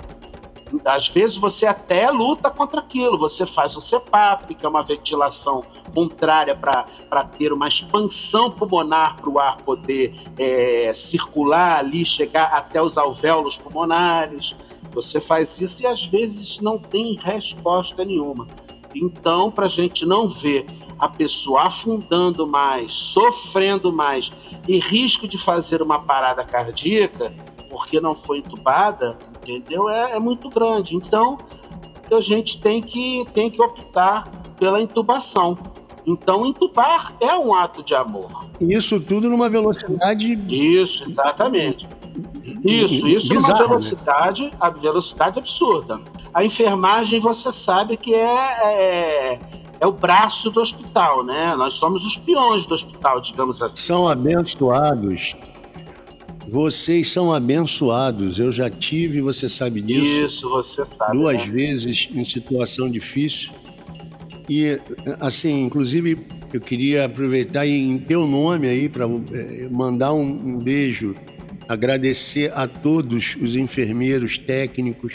[0.84, 5.62] Às vezes você até luta contra aquilo, você faz o CPAP, que é uma ventilação
[5.94, 12.82] contrária para ter uma expansão pulmonar para o ar poder é, circular ali, chegar até
[12.82, 14.54] os alvéolos pulmonares.
[14.92, 18.46] Você faz isso e às vezes não tem resposta nenhuma.
[18.94, 20.66] Então, para a gente não ver
[20.98, 24.30] a pessoa afundando mais, sofrendo mais
[24.68, 27.34] e risco de fazer uma parada cardíaca,
[27.68, 29.18] porque não foi entubada,
[29.52, 29.88] entendeu?
[29.88, 30.94] É, é muito grande.
[30.94, 31.38] Então,
[32.12, 34.28] a gente tem que, tem que optar
[34.58, 35.58] pela intubação.
[36.06, 38.46] Então, entubar é um ato de amor.
[38.60, 40.38] Isso tudo numa velocidade.
[40.48, 41.88] Isso, exatamente.
[42.62, 43.68] Isso, isso Bizarro, numa né?
[43.68, 44.50] velocidade, né?
[44.60, 46.00] a velocidade absurda.
[46.32, 49.38] A enfermagem, você sabe que é, é,
[49.80, 51.54] é, o braço do hospital, né?
[51.56, 53.76] Nós somos os peões do hospital, digamos assim.
[53.76, 55.34] São abençoados.
[56.48, 58.38] Vocês são abençoados.
[58.38, 60.20] Eu já tive, você sabe disso.
[60.26, 61.18] Isso, você sabe.
[61.18, 61.52] Duas né?
[61.52, 63.50] vezes em situação difícil.
[64.48, 64.78] E,
[65.20, 66.18] assim, inclusive,
[66.52, 71.14] eu queria aproveitar em teu nome aí para é, mandar um, um beijo,
[71.66, 75.14] agradecer a todos os enfermeiros técnicos,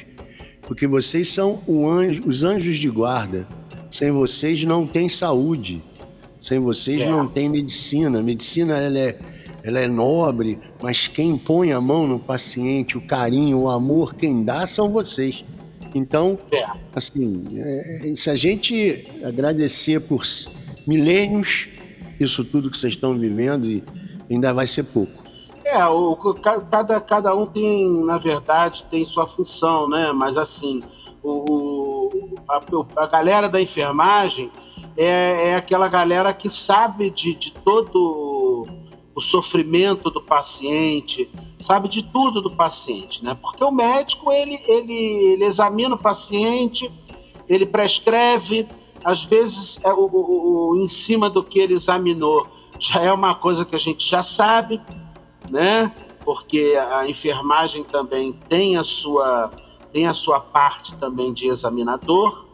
[0.62, 3.48] porque vocês são anjo, os anjos de guarda.
[3.92, 5.82] Sem vocês não tem saúde.
[6.40, 7.06] Sem vocês é.
[7.10, 8.20] não tem medicina.
[8.20, 9.20] A medicina ela é,
[9.64, 14.44] ela é nobre, mas quem põe a mão no paciente, o carinho, o amor, quem
[14.44, 15.44] dá são vocês.
[15.94, 16.66] Então, é.
[16.96, 20.24] assim, é, se a gente agradecer por
[20.86, 21.68] milênios
[22.20, 23.82] isso tudo que vocês estão vivendo,
[24.30, 25.12] ainda vai ser pouco.
[25.64, 26.16] É, o,
[26.70, 30.12] cada, cada um tem, na verdade, tem sua função, né?
[30.12, 30.82] Mas assim,
[31.24, 32.10] o,
[32.48, 32.62] a,
[32.96, 34.52] a galera da enfermagem
[34.98, 38.29] é, é aquela galera que sabe de, de todo
[39.20, 41.30] o sofrimento do paciente,
[41.60, 43.38] sabe de tudo do paciente, né?
[43.42, 46.90] Porque o médico ele, ele, ele examina o paciente,
[47.46, 48.66] ele prescreve,
[49.04, 52.48] às vezes é o, o, o, em cima do que ele examinou
[52.80, 54.82] já é uma coisa que a gente já sabe,
[55.52, 55.94] né?
[56.24, 59.52] Porque a enfermagem também tem a sua
[59.92, 62.46] tem a sua parte também de examinador.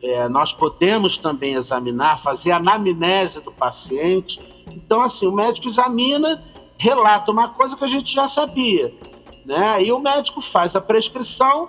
[0.00, 4.51] É, nós podemos também examinar, fazer anamnese do paciente.
[4.68, 6.42] Então, assim, o médico examina,
[6.76, 8.94] relata uma coisa que a gente já sabia.
[9.44, 9.84] Né?
[9.84, 11.68] E o médico faz a prescrição,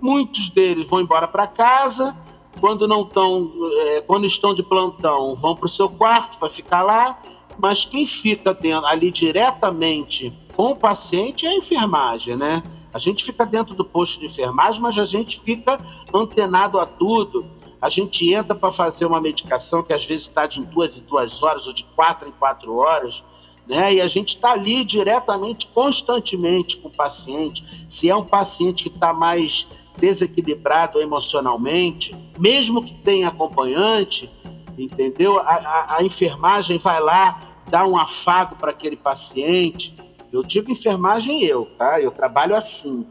[0.00, 2.16] muitos deles vão embora para casa,
[2.60, 6.82] quando não estão, é, quando estão de plantão, vão para o seu quarto para ficar
[6.82, 7.18] lá,
[7.58, 12.62] mas quem fica dentro, ali diretamente com o paciente é a enfermagem, né?
[12.92, 15.80] A gente fica dentro do posto de enfermagem, mas a gente fica
[16.12, 17.44] antenado a tudo.
[17.84, 21.42] A gente entra para fazer uma medicação que às vezes está de duas em duas
[21.42, 23.22] horas ou de quatro em quatro horas,
[23.68, 23.92] né?
[23.92, 27.86] E a gente está ali diretamente, constantemente com o paciente.
[27.86, 29.68] Se é um paciente que está mais
[29.98, 34.30] desequilibrado emocionalmente, mesmo que tenha acompanhante,
[34.78, 35.38] entendeu?
[35.40, 39.94] A, a, a enfermagem vai lá dar um afago para aquele paciente.
[40.32, 42.00] Eu digo enfermagem eu, tá?
[42.00, 43.06] Eu trabalho assim.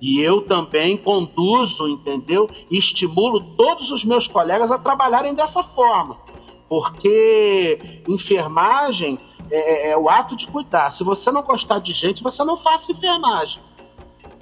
[0.00, 2.48] E eu também conduzo, entendeu?
[2.70, 6.18] E estimulo todos os meus colegas a trabalharem dessa forma.
[6.68, 9.18] Porque enfermagem
[9.50, 10.90] é, é, é o ato de cuidar.
[10.90, 13.62] Se você não gostar de gente, você não faça enfermagem.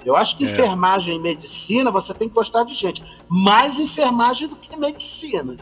[0.05, 0.49] Eu acho que é.
[0.49, 3.03] enfermagem e medicina você tem que gostar de gente.
[3.27, 5.55] Mais enfermagem do que medicina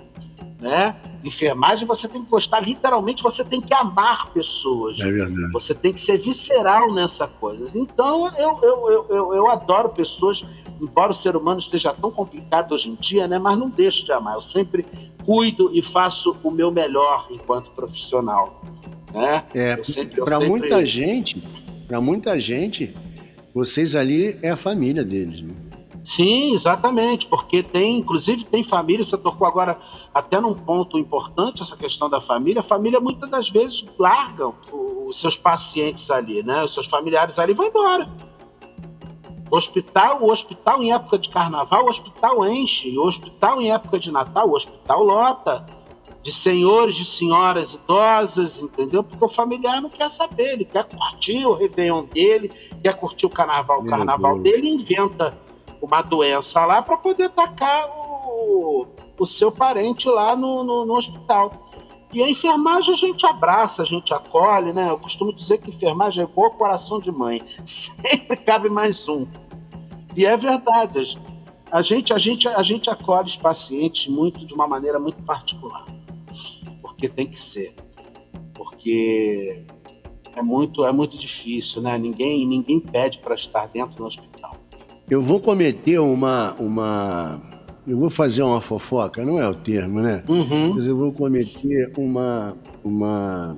[0.65, 0.95] né?
[1.23, 4.99] Enfermagem você tem que gostar, literalmente você tem que amar pessoas.
[4.99, 5.51] É verdade.
[5.53, 7.69] Você tem que ser visceral nessa coisa.
[7.77, 10.43] Então eu, eu, eu, eu, eu adoro pessoas,
[10.81, 13.37] embora o ser humano esteja tão complicado hoje em dia, né?
[13.37, 14.33] Mas não deixo de amar.
[14.33, 14.83] Eu sempre
[15.23, 18.59] cuido e faço o meu melhor enquanto profissional.
[19.13, 19.43] Né?
[19.53, 20.47] É, para sempre...
[20.47, 21.43] muita gente,
[21.87, 22.91] para muita gente,
[23.53, 25.64] vocês ali é a família deles, né?
[26.05, 29.79] Sim, exatamente, porque tem, inclusive tem família, você tocou agora
[30.13, 35.19] até num ponto importante essa questão da família, a família muitas das vezes largam os
[35.19, 36.63] seus pacientes ali, né?
[36.63, 38.07] Os seus familiares ali vão embora.
[39.49, 43.97] O hospital, o hospital em época de carnaval, o hospital enche, o hospital em época
[43.97, 45.65] de Natal, o hospital lota
[46.21, 49.03] de senhores, de senhoras idosas, entendeu?
[49.03, 52.51] Porque o familiar não quer saber, ele quer curtir o Réveillon dele,
[52.83, 55.35] quer curtir o carnaval, o carnaval dele, inventa
[55.85, 58.87] uma doença lá para poder atacar o,
[59.19, 61.51] o seu parente lá no, no, no, hospital.
[62.11, 64.89] E a enfermagem a gente abraça, a gente acolhe, né?
[64.89, 67.41] Eu costumo dizer que enfermagem é igual coração de mãe.
[67.63, 69.27] Sempre cabe mais um.
[70.15, 71.19] E é verdade.
[71.71, 75.85] A gente, a gente, a gente acolhe os pacientes muito de uma maneira muito particular.
[76.81, 77.75] Porque tem que ser.
[78.53, 79.65] Porque
[80.35, 81.97] é muito, é muito difícil, né?
[81.97, 84.64] Ninguém, ninguém pede para estar dentro do hospital
[85.09, 87.41] eu vou cometer uma, uma.
[87.87, 90.23] Eu vou fazer uma fofoca, não é o termo, né?
[90.27, 90.73] Uhum.
[90.73, 93.55] Mas eu vou cometer uma, uma,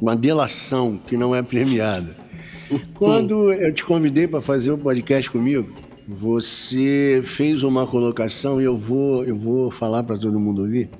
[0.00, 2.14] uma delação que não é premiada.
[2.94, 5.70] Quando eu te convidei para fazer o um podcast comigo,
[6.08, 10.90] você fez uma colocação e eu vou, eu vou falar para todo mundo ouvir.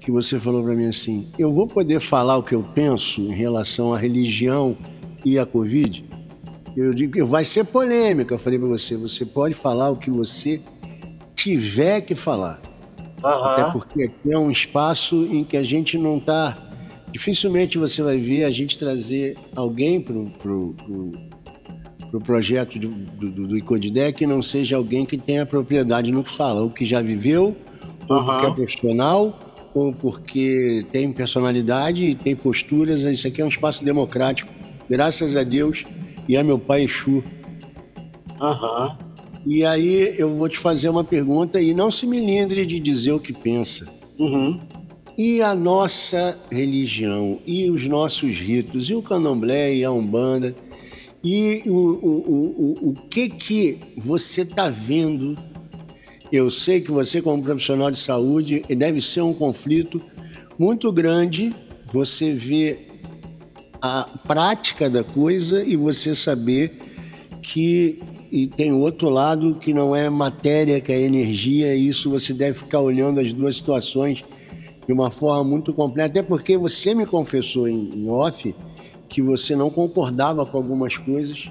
[0.00, 3.32] Que você falou para mim assim: eu vou poder falar o que eu penso em
[3.32, 4.76] relação à religião
[5.24, 6.04] e à Covid?
[6.76, 8.34] Eu digo vai ser polêmica.
[8.34, 10.60] Eu falei para você: você pode falar o que você
[11.34, 12.60] tiver que falar.
[13.24, 13.30] Uhum.
[13.30, 16.56] Até porque aqui é um espaço em que a gente não está.
[17.10, 21.10] Dificilmente você vai ver a gente trazer alguém para o pro, pro,
[22.10, 26.36] pro projeto do, do, do Icodidé que não seja alguém que tenha propriedade no que
[26.36, 27.56] fala, ou que já viveu,
[28.08, 28.24] ou Uhum.
[28.24, 29.38] porque é profissional,
[29.74, 33.02] ou porque tem personalidade e tem posturas.
[33.02, 34.52] Isso aqui é um espaço democrático,
[34.88, 35.84] graças a Deus,
[36.28, 37.22] e a meu pai Exu.
[38.40, 38.96] Aham.
[39.46, 43.20] E aí eu vou te fazer uma pergunta e não se melindre de dizer o
[43.20, 43.86] que pensa.
[44.18, 44.58] Uhum.
[45.16, 50.54] E a nossa religião, e os nossos ritos, e o candomblé, e a umbanda,
[51.22, 55.34] e o, o, o, o, que que você está vendo?
[56.30, 60.02] Eu sei que você, como profissional de saúde, deve ser um conflito
[60.58, 61.54] muito grande
[61.92, 62.85] você ver
[63.86, 66.78] a prática da coisa e você saber
[67.42, 72.34] que e tem outro lado que não é matéria, que é energia, e isso você
[72.34, 74.24] deve ficar olhando as duas situações
[74.86, 78.54] de uma forma muito completa, até porque você me confessou em, em off
[79.08, 81.48] que você não concordava com algumas coisas.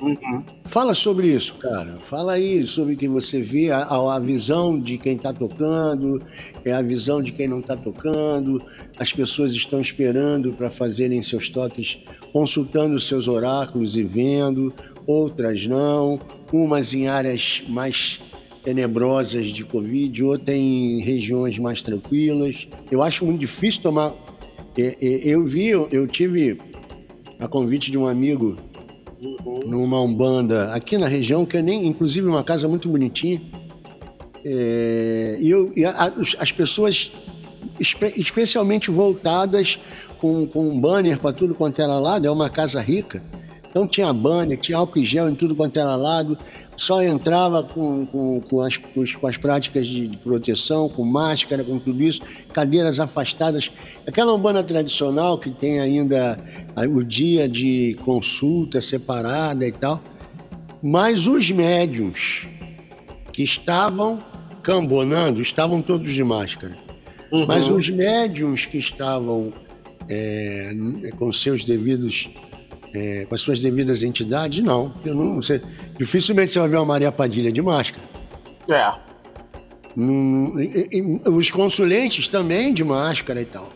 [0.00, 0.42] Uhum.
[0.64, 1.98] Fala sobre isso, cara.
[1.98, 6.22] Fala aí sobre o que você vê, a, a visão de quem está tocando,
[6.64, 8.62] é a visão de quem não está tocando.
[8.98, 11.98] As pessoas estão esperando para fazerem seus toques,
[12.32, 14.72] consultando seus oráculos e vendo,
[15.06, 16.18] outras não.
[16.52, 18.20] Umas em áreas mais
[18.62, 22.68] tenebrosas de Covid, outra em regiões mais tranquilas.
[22.90, 24.12] Eu acho muito difícil tomar.
[24.76, 26.58] é, é, Eu vi, eu tive
[27.38, 28.56] a convite de um amigo
[29.66, 33.40] numa umbanda aqui na região, que é nem, inclusive uma casa muito bonitinha.
[34.44, 37.10] É, e eu, e a- as pessoas
[37.80, 39.78] espe- especialmente voltadas
[40.18, 43.22] com, com um banner para tudo quanto era lado, é uma casa rica.
[43.76, 46.38] Então tinha banner, tinha álcool gel em tudo quanto era lado,
[46.78, 51.78] só entrava com, com, com, as, com as- práticas de, de proteção, com máscara, com
[51.78, 52.22] tudo isso,
[52.54, 53.70] cadeiras afastadas.
[54.06, 56.38] Aquela umbanda tradicional que tem ainda
[56.90, 60.02] o dia de consulta separada e tal.
[60.82, 62.48] Mas os médiums
[63.30, 64.20] que estavam
[64.62, 66.78] cambonando estavam todos de máscara.
[67.30, 67.44] Uhum.
[67.46, 69.52] Mas os médiums que estavam
[70.08, 70.74] é,
[71.18, 72.30] com seus devidos,
[72.96, 74.94] é, com as suas devidas entidades, não.
[75.04, 75.60] Eu não você,
[75.98, 78.04] dificilmente você vai ver uma Maria Padilha de máscara.
[78.68, 78.92] É.
[79.98, 83.68] E- e- os consulentes também de máscara e tal.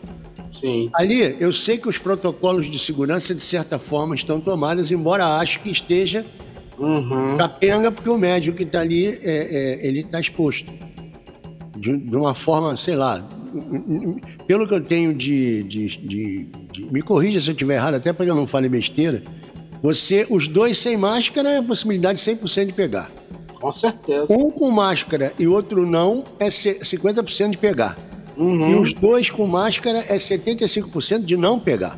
[0.51, 0.89] Sim.
[0.93, 5.59] Ali, eu sei que os protocolos de segurança, de certa forma, estão tomados, embora acho
[5.61, 6.25] que esteja
[6.77, 7.37] Uhum.
[7.37, 10.71] capenga, porque o médico que está ali, é, é, ele está exposto.
[11.77, 13.25] De, de uma forma, sei lá,
[14.51, 18.11] pelo que eu tenho de, de- de- de- Me corrija se eu estiver errado, até
[18.11, 19.23] para que eu não fale besteira.
[19.81, 23.09] Você, os dois sem máscara, é a possibilidade 100% de pegar.
[23.61, 24.27] Com certeza.
[24.29, 27.97] Um com máscara e outro não, é ce- 50% de pegar.
[28.35, 28.81] E Uhum.
[28.81, 31.97] os dois com máscara é 75% de não pegar.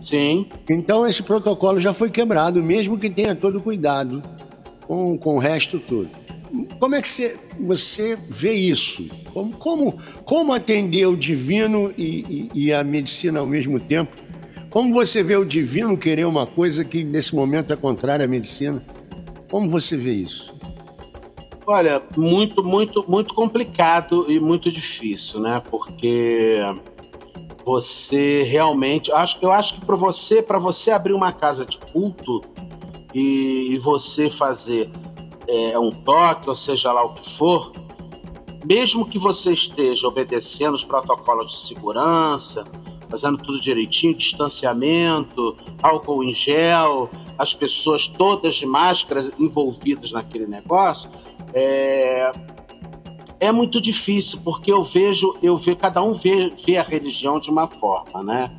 [0.00, 0.46] Sim.
[0.70, 4.22] Então esse protocolo já foi quebrado, mesmo que tenha todo cuidado
[4.86, 6.08] com, com o resto todo.
[6.78, 9.08] Como é que você, você vê isso?
[9.32, 14.12] Como, como, como atender o divino e, e- e a medicina ao mesmo tempo?
[14.70, 18.82] Como você vê o divino querer uma coisa que nesse momento é contrária à medicina?
[19.50, 20.54] Como você vê isso?
[21.66, 25.62] Olha, muito, muito, muito complicado e muito difícil, né?
[25.70, 26.58] Porque
[27.64, 32.42] você realmente, acho, eu acho que para você, para você abrir uma casa de culto
[33.14, 34.90] e, e você fazer
[35.48, 37.72] é, um toque, ou seja lá o que for,
[38.64, 42.64] mesmo que você esteja obedecendo os protocolos de segurança,
[43.10, 51.10] fazendo tudo direitinho, distanciamento, álcool em gel, as pessoas todas de máscaras envolvidas naquele negócio,
[51.52, 52.32] é,
[53.38, 57.50] é muito difícil, porque eu vejo, eu vejo, cada um vê, vê a religião de
[57.50, 58.50] uma forma, né?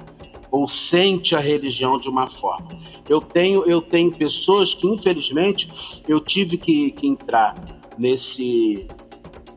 [0.56, 2.70] Ou sente a religião de uma forma.
[3.10, 5.70] Eu tenho, eu tenho pessoas que, infelizmente,
[6.08, 7.56] eu tive que, que entrar
[7.98, 8.88] nesse,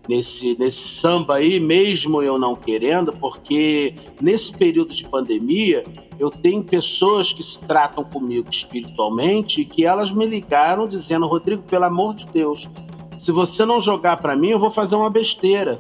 [0.09, 5.85] nesse, nesse samba aí, mesmo eu não querendo, porque nesse período de pandemia
[6.19, 11.63] eu tenho pessoas que se tratam comigo espiritualmente e que elas me ligaram dizendo: Rodrigo,
[11.63, 12.69] pelo amor de Deus,
[13.17, 15.79] se você não jogar para mim, eu vou fazer uma besteira.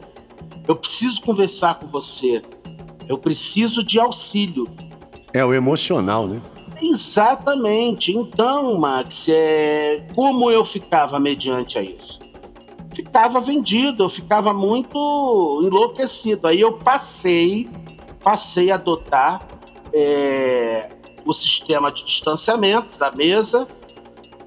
[0.68, 2.40] Eu preciso conversar com você.
[3.08, 4.68] Eu preciso de auxílio.
[5.32, 6.40] É o emocional, né?
[6.80, 8.12] Exatamente.
[8.12, 10.06] Então, Max, é...
[10.14, 12.18] como eu ficava mediante a isso?
[12.98, 16.48] ficava vendido, eu ficava muito enlouquecido.
[16.48, 17.68] Aí eu passei,
[18.24, 19.46] passei a adotar
[19.92, 20.88] é,
[21.24, 23.68] o sistema de distanciamento da mesa,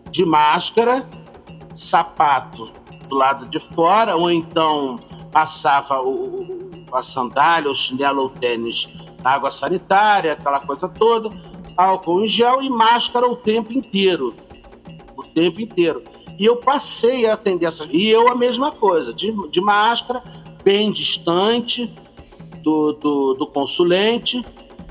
[0.09, 1.07] de máscara,
[1.73, 2.69] sapato
[3.07, 4.99] do lado de fora, ou então
[5.31, 6.45] passava o,
[6.91, 8.87] a sandália, o chinelo ou o tênis
[9.23, 11.29] água sanitária, aquela coisa toda,
[11.75, 14.35] álcool em gel e máscara o tempo inteiro.
[15.15, 16.03] O tempo inteiro.
[16.39, 17.87] E eu passei a atender essas.
[17.91, 20.23] E eu a mesma coisa, de, de máscara,
[20.63, 21.93] bem distante
[22.63, 24.43] do, do, do consulente,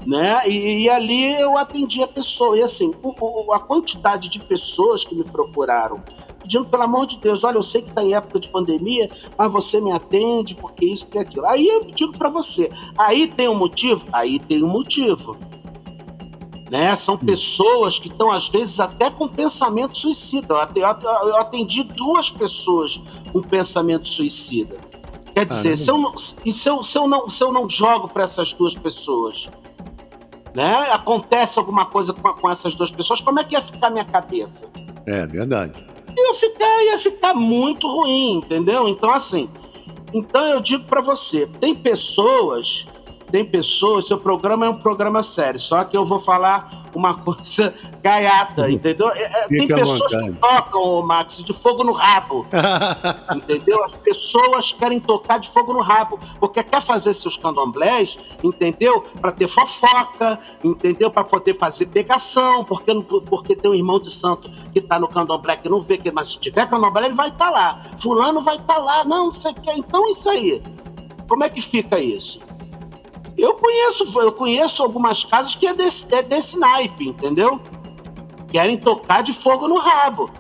[0.06, 0.48] né?
[0.48, 2.56] E, e, ali eu atendi a pessoa.
[2.56, 6.02] E assim, o, o, a quantidade de pessoas que me procuraram,
[6.50, 9.52] pedindo, pelo amor de Deus, olha, eu sei que está em época de pandemia, mas
[9.52, 11.46] você me atende, porque isso, porque aquilo.
[11.46, 14.04] Aí eu digo para você, aí tem um motivo?
[14.12, 15.36] Aí tem um motivo
[16.70, 16.94] né?
[16.94, 17.18] São hum.
[17.18, 20.54] pessoas que estão, às vezes, até com pensamento suicida.
[20.76, 24.76] Eu atendi duas pessoas com pensamento suicida.
[25.34, 28.06] Quer dizer, se eu, não, e se eu, se, eu não, se eu não jogo
[28.06, 29.48] para essas duas pessoas,
[30.54, 30.92] né?
[30.92, 34.04] Acontece alguma coisa com, com, essas duas pessoas, como é que ia ficar a minha
[34.04, 34.68] cabeça?
[35.06, 35.84] É, verdade.
[36.16, 38.88] Ia ficar, ia ficar muito ruim, entendeu?
[38.88, 39.48] Então, assim,
[40.12, 42.86] então eu digo para você, tem pessoas
[43.30, 47.72] tem pessoas, seu programa é um programa sério, só que eu vou falar uma coisa
[48.02, 49.10] gaiata, entendeu?
[49.10, 52.46] É, é tem pessoas que tocam, Max, de fogo no rabo.
[53.34, 53.84] entendeu?
[53.84, 59.04] As pessoas querem tocar de fogo no rabo, porque quer fazer seus candomblés, entendeu?
[59.20, 61.10] Para ter fofoca, entendeu?
[61.10, 62.92] Para poder fazer pegação, porque,
[63.26, 66.32] porque tem um irmão de santo que tá no candomblé que não vê que, mas
[66.32, 67.82] se tiver candomblé, ele vai estar tá lá.
[67.98, 69.04] Fulano vai estar tá lá.
[69.04, 69.70] Não, não sei o que.
[69.70, 70.62] Então, isso aí.
[71.28, 72.40] Como é que fica isso?
[73.36, 77.60] Eu conheço, eu conheço algumas casas que é desse, é desse naipe, entendeu?
[78.50, 80.30] Querem tocar de fogo no rabo.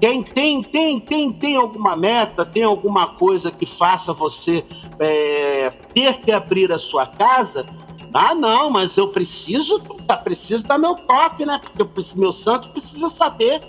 [0.00, 4.64] Quem tem, tem, tem, tem alguma meta, tem alguma coisa que faça você
[4.98, 7.64] é, ter que abrir a sua casa?
[8.12, 11.58] Ah, não, mas eu preciso, tá, preciso dar meu toque, né?
[11.58, 13.60] Porque eu, meu santo precisa saber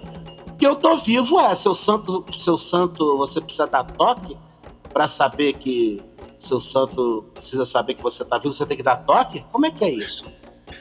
[0.58, 1.40] que eu tô vivo.
[1.40, 4.38] É, seu santo, seu santo, você precisa dar toque
[4.92, 6.00] para saber que
[6.46, 9.44] seu santo precisa saber que você está vivo, você tem que dar toque?
[9.52, 10.26] Como é que é isso?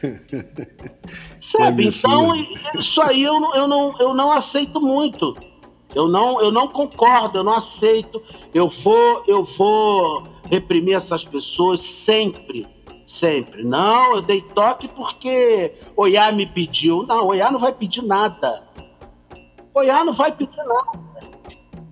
[1.41, 1.87] Sabe?
[1.87, 2.33] É então,
[2.79, 5.35] isso aí eu não, eu, não, eu não aceito muito.
[5.95, 8.21] Eu não, eu não concordo, eu não aceito.
[8.53, 12.67] Eu vou, eu vou reprimir essas pessoas sempre.
[13.07, 13.62] Sempre.
[13.62, 17.05] Não, eu dei toque porque Oiá me pediu.
[17.07, 18.65] Não, Oiá não vai pedir nada.
[19.75, 21.34] Oiá não vai pedir nada.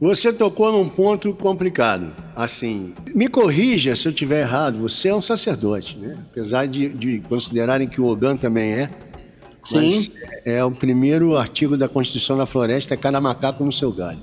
[0.02, 2.12] Você tocou num ponto complicado.
[2.34, 6.18] Assim, me corrija se eu estiver errado, você é um sacerdote, né?
[6.28, 8.90] Apesar de, de considerarem que o Ogan também é.
[9.62, 10.08] Sim.
[10.44, 14.18] é o primeiro artigo da Constituição da Floresta, é cada macaco no seu galho.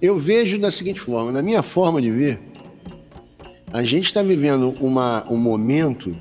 [0.00, 2.40] Eu vejo da seguinte forma, na minha forma de ver,
[3.70, 6.16] a gente está vivendo uma, um momento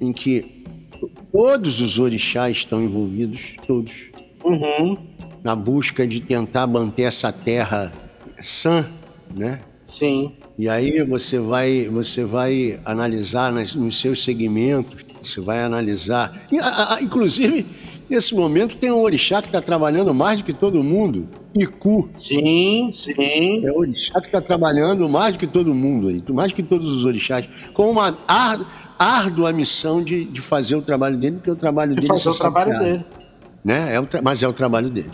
[0.00, 0.62] em que
[1.32, 4.12] todos os orixás estão envolvidos, todos,
[4.44, 4.96] uhum.
[5.42, 7.92] na busca de tentar manter essa terra
[8.42, 8.86] sã,
[9.34, 9.60] né?
[9.86, 10.34] Sim.
[10.58, 16.46] E aí você vai, você vai analisar nas, nos seus segmentos, você vai analisar.
[17.00, 17.66] Inclusive,
[18.08, 22.08] nesse momento tem um orixá que está trabalhando mais do que todo mundo, Iku.
[22.18, 23.66] Sim, sim.
[23.66, 26.62] É o orixá que está trabalhando mais do que todo mundo, aí, mais do que
[26.62, 28.16] todos os orixás, com uma
[28.98, 32.30] árdua missão de, de fazer o trabalho dele, porque o trabalho de dele fazer é
[32.30, 33.04] o trabalho dele.
[33.64, 33.94] Né?
[33.94, 35.10] É o mas é o trabalho dele.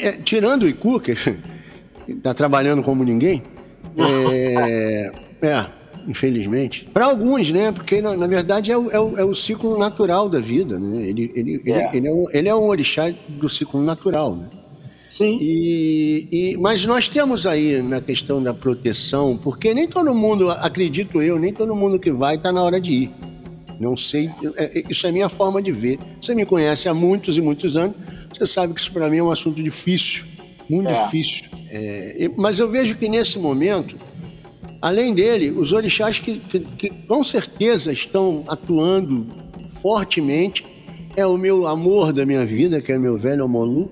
[0.00, 1.14] É, tirando o Iku, que
[2.08, 3.42] está trabalhando como ninguém.
[3.96, 5.66] É, é
[6.06, 6.88] infelizmente.
[6.92, 7.72] Para alguns, né?
[7.72, 11.02] Porque na, na verdade é o, é, o, é o, ciclo natural da vida, né?
[11.02, 11.88] Ele, ele, é.
[11.88, 14.48] Ele, ele, é um, ele é um orixá do ciclo natural, né?
[15.08, 15.38] Sim.
[15.40, 21.22] E, e, mas nós temos aí na questão da proteção, porque nem todo mundo, acredito
[21.22, 23.10] eu, nem todo mundo que vai está na hora de ir.
[23.78, 25.98] Não sei, é, é, isso é minha forma de ver.
[26.20, 27.96] Você me conhece há muitos e muitos anos,
[28.32, 30.26] você sabe que isso para mim é um assunto difícil
[30.68, 31.04] muito é.
[31.04, 31.46] difícil.
[31.68, 33.96] É, mas eu vejo que nesse momento,
[34.80, 39.26] além dele, os orixás que, que, que, com certeza estão atuando
[39.80, 40.64] fortemente
[41.16, 43.90] é o meu amor da minha vida, que é meu velho Omolu.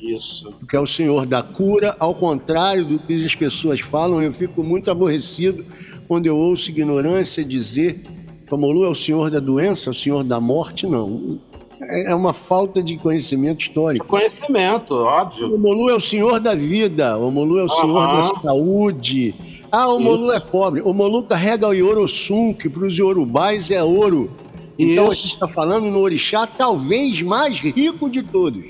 [0.00, 0.52] Isso.
[0.68, 4.62] Que é o senhor da cura, ao contrário do que as pessoas falam, eu fico
[4.62, 5.64] muito aborrecido
[6.06, 8.02] quando eu ouço ignorância dizer
[8.46, 11.38] que o Molu é o senhor da doença, o senhor da morte, não.
[11.80, 14.06] É uma falta de conhecimento histórico.
[14.06, 15.54] Conhecimento, óbvio.
[15.54, 19.34] O Molu é o senhor da vida, o Molu é o senhor da saúde.
[19.70, 20.80] Ah, o Molu é pobre.
[20.80, 24.30] O Molu carrega o Iorosum, que para os Yorubais é ouro.
[24.78, 25.12] Então Isso.
[25.12, 28.64] a gente está falando no orixá talvez mais rico de todos.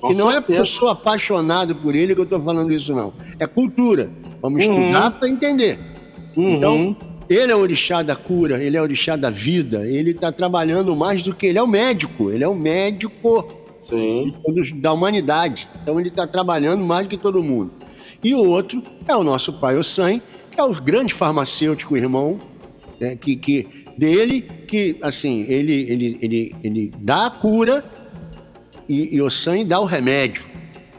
[0.00, 0.36] Com e não certeza.
[0.36, 3.12] é porque eu sou apaixonado por ele que eu estou falando isso, não.
[3.38, 4.10] É cultura.
[4.40, 4.80] Vamos uhum.
[4.80, 5.78] estudar para entender.
[6.36, 6.54] Uhum.
[6.54, 6.96] Então,
[7.30, 10.96] ele é o orixá da cura, ele é o orixá da vida, ele está trabalhando
[10.96, 13.46] mais do que ele é o médico, ele é o médico
[14.42, 15.68] todos, da humanidade.
[15.80, 17.70] Então ele está trabalhando mais do que todo mundo.
[18.22, 20.20] E o outro é o nosso pai Ossan,
[20.50, 22.40] que é o grande farmacêutico irmão,
[22.98, 27.84] né, que, que dele, que assim, ele, ele, ele, ele dá a cura
[28.88, 30.44] e, e Ossan dá o remédio.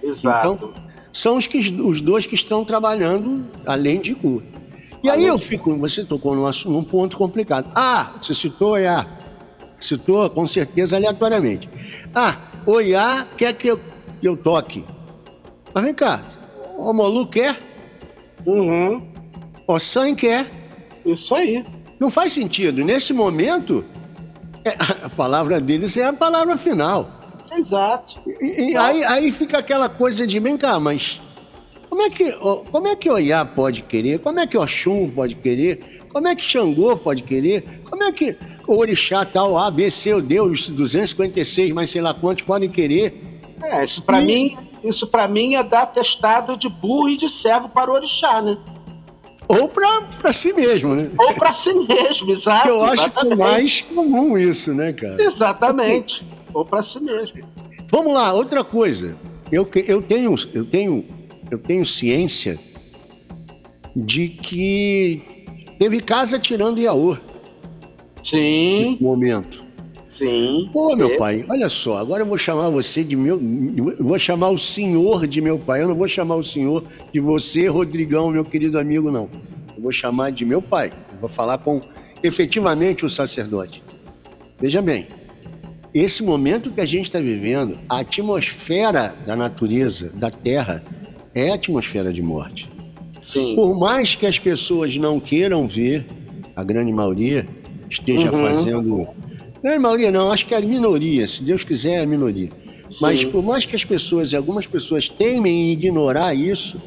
[0.02, 0.54] Exato.
[0.54, 0.74] Então,
[1.12, 4.61] são os, que, os dois que estão trabalhando além de cura.
[5.04, 7.72] E aí eu fico, você tocou num, num ponto complicado.
[7.76, 9.08] Ah, você citou Oiá.
[9.80, 11.68] Citou com certeza aleatoriamente.
[12.14, 13.78] Ah, Oiá quer que eu,
[14.20, 14.86] que eu toque.
[15.74, 16.22] Mas vem cá,
[16.78, 17.58] o Molu quer?
[18.46, 19.02] Uhum.
[19.68, 20.48] O San quer?
[21.06, 21.66] Isso aí.
[22.00, 22.84] Não faz sentido.
[22.84, 23.84] Nesse momento,
[24.64, 27.10] é, a palavra deles é a palavra final.
[27.52, 28.22] Exato.
[28.40, 31.22] E, e aí, aí fica aquela coisa de, vem cá, mas
[31.92, 32.32] como é que,
[32.72, 34.20] como é que Oiá pode querer?
[34.20, 36.00] Como é que Oxum pode querer?
[36.08, 37.82] Como é que Xangô pode querer?
[37.84, 42.14] Como é que o Orixá tal, A, B, C, o Deus, 256, mas sei lá
[42.14, 43.42] quantos podem querer?
[43.62, 47.68] É, isso para mim, isso para mim é dar testado de burro e de cego
[47.68, 48.58] para o Orixá, né?
[49.50, 51.12] Ou para si mesmo, né?
[51.20, 52.70] Ou para si mesmo, exato.
[52.70, 55.22] Eu acho que é mais comum isso, né, cara?
[55.22, 56.26] Exatamente.
[56.54, 57.42] Ou para si mesmo.
[57.90, 59.14] Vamos lá, outra coisa.
[59.52, 61.06] Eu, eu, tenho, eu tenho
[61.52, 62.58] eu tenho ciência
[63.94, 65.22] de que
[65.78, 67.18] teve casa tirando Iaô.
[68.24, 68.98] Sim.
[69.02, 69.62] No momento.
[70.08, 70.70] Sim.
[70.72, 71.18] Pô, meu é.
[71.18, 73.40] pai, olha só, agora eu vou chamar você de meu.
[74.00, 75.82] Eu vou chamar o senhor de meu pai.
[75.82, 76.84] Eu não vou chamar o senhor
[77.14, 79.30] de você, Rodrigão, meu querido amigo, não.
[79.76, 80.92] Eu vou chamar de meu pai.
[81.14, 81.82] Eu vou falar com
[82.24, 83.84] efetivamente o sacerdote.
[84.60, 85.08] Veja bem,
[85.94, 90.84] esse momento que a gente está vivendo, a atmosfera da natureza, da terra,
[91.34, 92.70] é atmosfera de morte.
[93.22, 93.56] Sim.
[93.56, 96.06] Por mais que as pessoas não queiram ver,
[96.56, 97.46] a grande maioria
[97.90, 98.42] esteja uhum.
[98.42, 99.08] fazendo.
[99.64, 102.50] Não a maioria, não, acho que é a minoria, se Deus quiser, é a minoria.
[102.90, 102.98] Sim.
[103.00, 106.78] Mas por mais que as pessoas, e algumas pessoas temem em ignorar isso,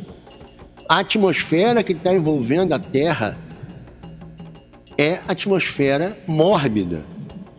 [0.89, 3.39] a atmosfera que está envolvendo a Terra
[4.99, 7.05] é atmosfera mórbida.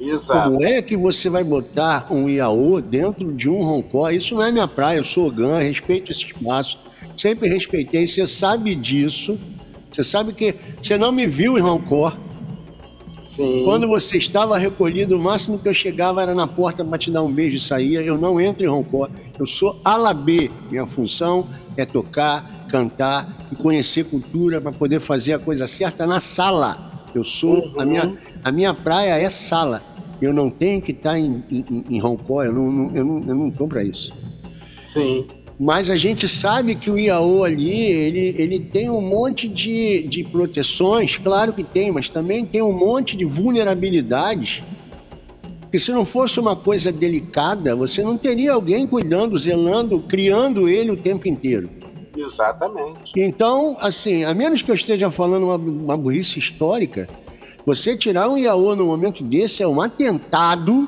[0.10, 0.52] Exato.
[0.52, 4.10] Como é que você vai botar um Iaô dentro de um roncó?
[4.10, 6.80] Isso não é minha praia, eu sou GAN, respeito esse espaço,
[7.18, 9.38] sempre respeitei, você sabe disso.
[9.92, 12.14] Você sabe que você não me viu em roncó.
[13.36, 13.64] Sim.
[13.66, 17.22] Quando você estava recolhido, o máximo que eu chegava era na porta para te dar
[17.22, 18.02] um beijo e saía.
[18.02, 19.10] Eu não entro em roncó.
[19.38, 20.50] Eu sou alabê.
[20.70, 26.20] Minha função é tocar, cantar e conhecer cultura para poder fazer a coisa certa na
[26.22, 27.08] sala.
[27.14, 27.58] Eu sou.
[27.58, 27.80] Uhum.
[27.80, 29.84] A, minha, a minha praia é sala.
[30.22, 33.36] Eu não tenho que estar em, em, em Hong Kong, eu não, eu não, eu
[33.36, 34.14] não tô para isso.
[34.88, 35.28] Sim.
[35.60, 40.24] Mas a gente sabe que o IAO ali, ele, ele tem um monte de, de
[40.24, 44.62] proteções, claro que tem, mas também tem um monte de vulnerabilidades.
[45.72, 50.92] Que se não fosse uma coisa delicada, você não teria alguém cuidando, zelando, criando ele
[50.92, 51.70] o tempo inteiro.
[52.16, 53.14] Exatamente.
[53.16, 57.08] Então, assim, a menos que eu esteja falando uma, uma burrice histórica,
[57.66, 60.88] você tirar um Iaô no momento desse é um atentado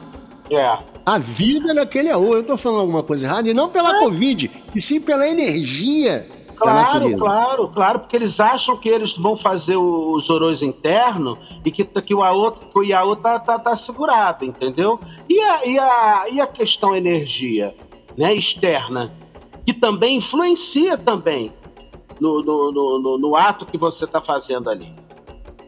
[0.49, 0.77] é.
[1.05, 2.35] à vida daquele Iaô.
[2.35, 3.99] Eu estou falando alguma coisa errada, e não pela é.
[3.99, 6.27] Covid, e sim pela energia.
[6.55, 11.83] Claro, claro, claro, porque eles acham que eles vão fazer os orões internos e que,
[11.85, 14.99] que o, Iaô, que o Iaô tá, tá, tá segurado, entendeu?
[15.29, 17.75] E a, e, a, e a questão energia
[18.17, 19.11] né, externa?
[19.67, 21.51] que também influencia também
[22.21, 24.95] no, no, no, no ato que você está fazendo ali.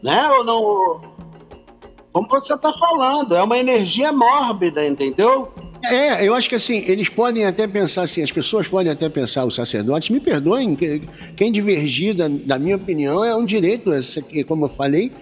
[0.02, 0.28] Né?
[0.30, 1.00] Ou não.
[2.12, 5.52] Como você está falando, é uma energia mórbida, entendeu?
[5.84, 9.46] É, eu acho que assim, eles podem até pensar assim, as pessoas podem até pensar,
[9.46, 10.76] os sacerdotes, me perdoem,
[11.36, 13.90] quem divergir da, da minha opinião é um direito,
[14.46, 15.12] como eu falei,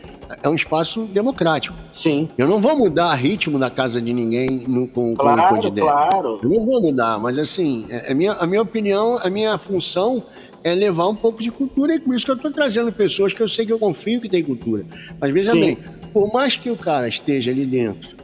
[0.42, 1.76] é um espaço democrático.
[1.90, 2.28] Sim.
[2.36, 5.68] Eu não vou mudar o ritmo da casa de ninguém no, com, claro, com de
[5.68, 5.90] ideia.
[5.90, 6.40] Claro.
[6.42, 10.22] Eu não vou mudar, mas assim, é, é, minha, a minha opinião, a minha função
[10.64, 13.42] é levar um pouco de cultura e por isso que eu estou trazendo pessoas que
[13.42, 14.84] eu sei que eu confio que tem cultura.
[15.20, 15.60] Mas veja Sim.
[15.60, 15.78] bem,
[16.12, 18.16] por mais que o cara esteja ali dentro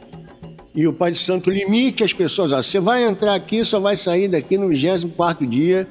[0.75, 2.51] E o Pai de Santo limite as pessoas.
[2.51, 5.87] Ó, você vai entrar aqui, só vai sair daqui no 24 dia.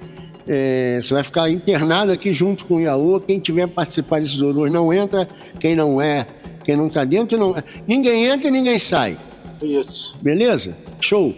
[0.47, 3.19] É, você vai ficar internado aqui junto com o Iaô.
[3.21, 5.27] Quem tiver participar desses horrores não entra.
[5.59, 6.27] Quem não é,
[6.65, 7.55] quem não está dentro, não.
[7.87, 9.17] Ninguém entra e ninguém sai.
[9.63, 10.15] Isso.
[10.21, 10.77] Beleza?
[11.01, 11.35] Show.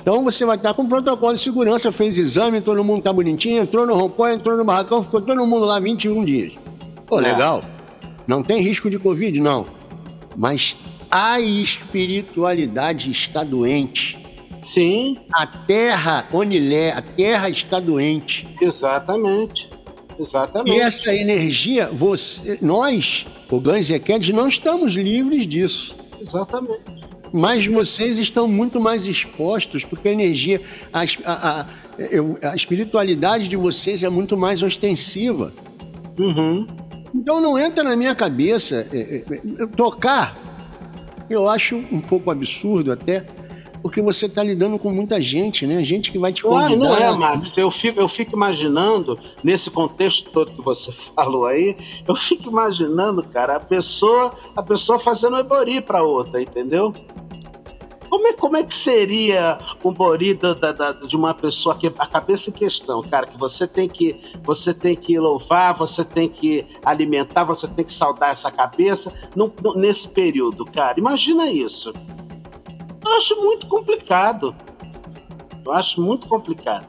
[0.00, 3.86] Então você vai estar com protocolo de segurança, fez exame, todo mundo tá bonitinho, entrou
[3.86, 6.52] no rompó, entrou no barracão, ficou todo mundo lá 21 dias.
[7.06, 7.22] Pô, É.
[7.32, 7.62] legal.
[8.26, 9.66] Não tem risco de Covid, não.
[10.36, 10.76] Mas
[11.10, 14.18] a espiritualidade está doente.
[14.62, 18.46] Sim, A terra, Onilé, a terra está doente.
[18.60, 19.68] exatamente.
[20.18, 20.76] Exatamente.
[20.76, 25.96] E essa energia, você, nós, o Gans Equedes, não estamos livres disso.
[26.20, 26.99] Exatamente.
[27.32, 30.60] Mas vocês estão muito mais expostos, porque a energia,
[30.92, 31.66] a, a- a-
[32.50, 35.52] a espiritualidade de vocês é muito mais ostensiva.
[36.18, 36.66] Uhum.
[37.14, 40.36] Então não entra na minha cabeça é, é, é, tocar.
[41.28, 43.24] Eu acho um pouco absurdo até,
[43.82, 45.82] porque você está lidando com muita gente, né?
[45.84, 46.66] Gente que vai te convidar.
[46.68, 47.56] Ai, não é, Max.
[47.56, 51.76] Eu fico, eu fico imaginando, nesse contexto todo que você falou aí,
[52.06, 56.92] eu fico imaginando, cara, a pessoa, a pessoa fazendo um ebori pra outra, entendeu?
[58.08, 61.86] Como é, como é que seria um bori da- da- da- de uma pessoa que
[61.96, 66.28] a cabeça em questão, cara, que você tem que você tem que louvar, você tem
[66.28, 70.98] que alimentar, você tem que saudar essa cabeça num- num- nesse período, cara.
[70.98, 71.92] Imagina isso.
[73.10, 74.54] Eu acho muito complicado.
[75.64, 76.86] Eu acho muito complicado.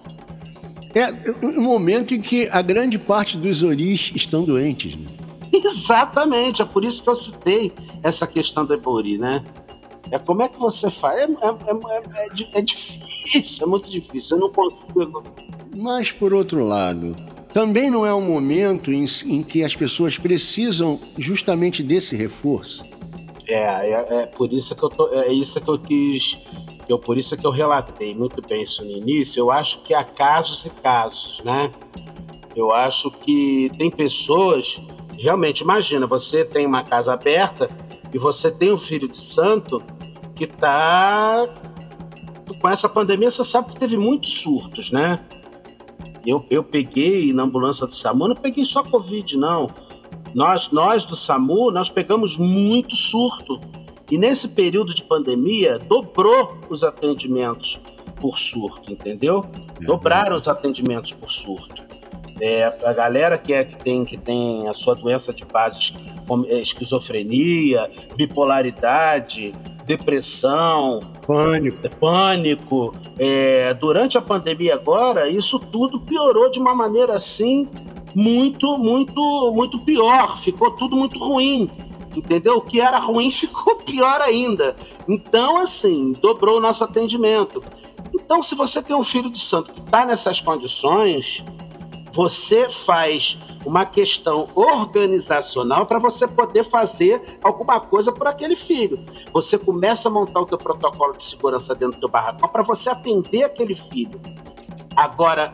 [0.93, 1.11] É
[1.45, 4.95] um momento em que a grande parte dos oris estão doentes.
[4.95, 5.07] Né?
[5.51, 7.71] Exatamente, é por isso que eu citei
[8.03, 9.43] essa questão do Ebori, né?
[10.11, 11.21] É como é que você faz?
[11.21, 14.37] É, é, é, é, di- é difícil, é muito difícil.
[14.37, 15.23] Eu não consigo.
[15.75, 17.15] Mas, por outro lado,
[17.53, 22.83] também não é um momento em, em que as pessoas precisam justamente desse reforço.
[23.53, 26.39] É, é, é por isso que eu tô, é isso que eu quis,
[26.87, 29.39] eu, por isso que eu relatei muito bem isso no início.
[29.39, 31.71] Eu acho que há casos e casos, né?
[32.55, 34.81] Eu acho que tem pessoas,
[35.17, 37.69] realmente, imagina, você tem uma casa aberta
[38.13, 39.81] e você tem um filho de santo
[40.35, 41.47] que tá
[42.59, 45.19] com essa pandemia, você sabe que teve muitos surtos, né?
[46.25, 49.67] Eu, eu peguei na ambulância do SAMU, não peguei só Covid, não.
[50.33, 53.59] Nós, nós do SAMU, nós pegamos muito surto.
[54.09, 57.79] E nesse período de pandemia, dobrou os atendimentos
[58.19, 59.45] por surto, entendeu?
[59.79, 61.83] Dobraram os atendimentos por surto.
[62.39, 65.93] É, a galera que, é, que, tem, que tem a sua doença de base,
[66.27, 69.53] como é, esquizofrenia, bipolaridade,
[69.85, 71.89] depressão, Pânico.
[71.97, 72.95] pânico.
[73.19, 77.69] É, durante a pandemia agora, isso tudo piorou de uma maneira assim
[78.15, 80.39] muito, muito, muito pior.
[80.39, 81.69] Ficou tudo muito ruim.
[82.15, 82.57] Entendeu?
[82.57, 84.75] O que era ruim ficou pior ainda.
[85.07, 87.63] Então, assim, dobrou o nosso atendimento.
[88.13, 91.43] Então, se você tem um filho de santo que está nessas condições,
[92.13, 98.99] você faz uma questão organizacional para você poder fazer alguma coisa por aquele filho.
[99.31, 103.43] Você começa a montar o teu protocolo de segurança dentro do barracão para você atender
[103.43, 104.19] aquele filho.
[104.95, 105.53] Agora,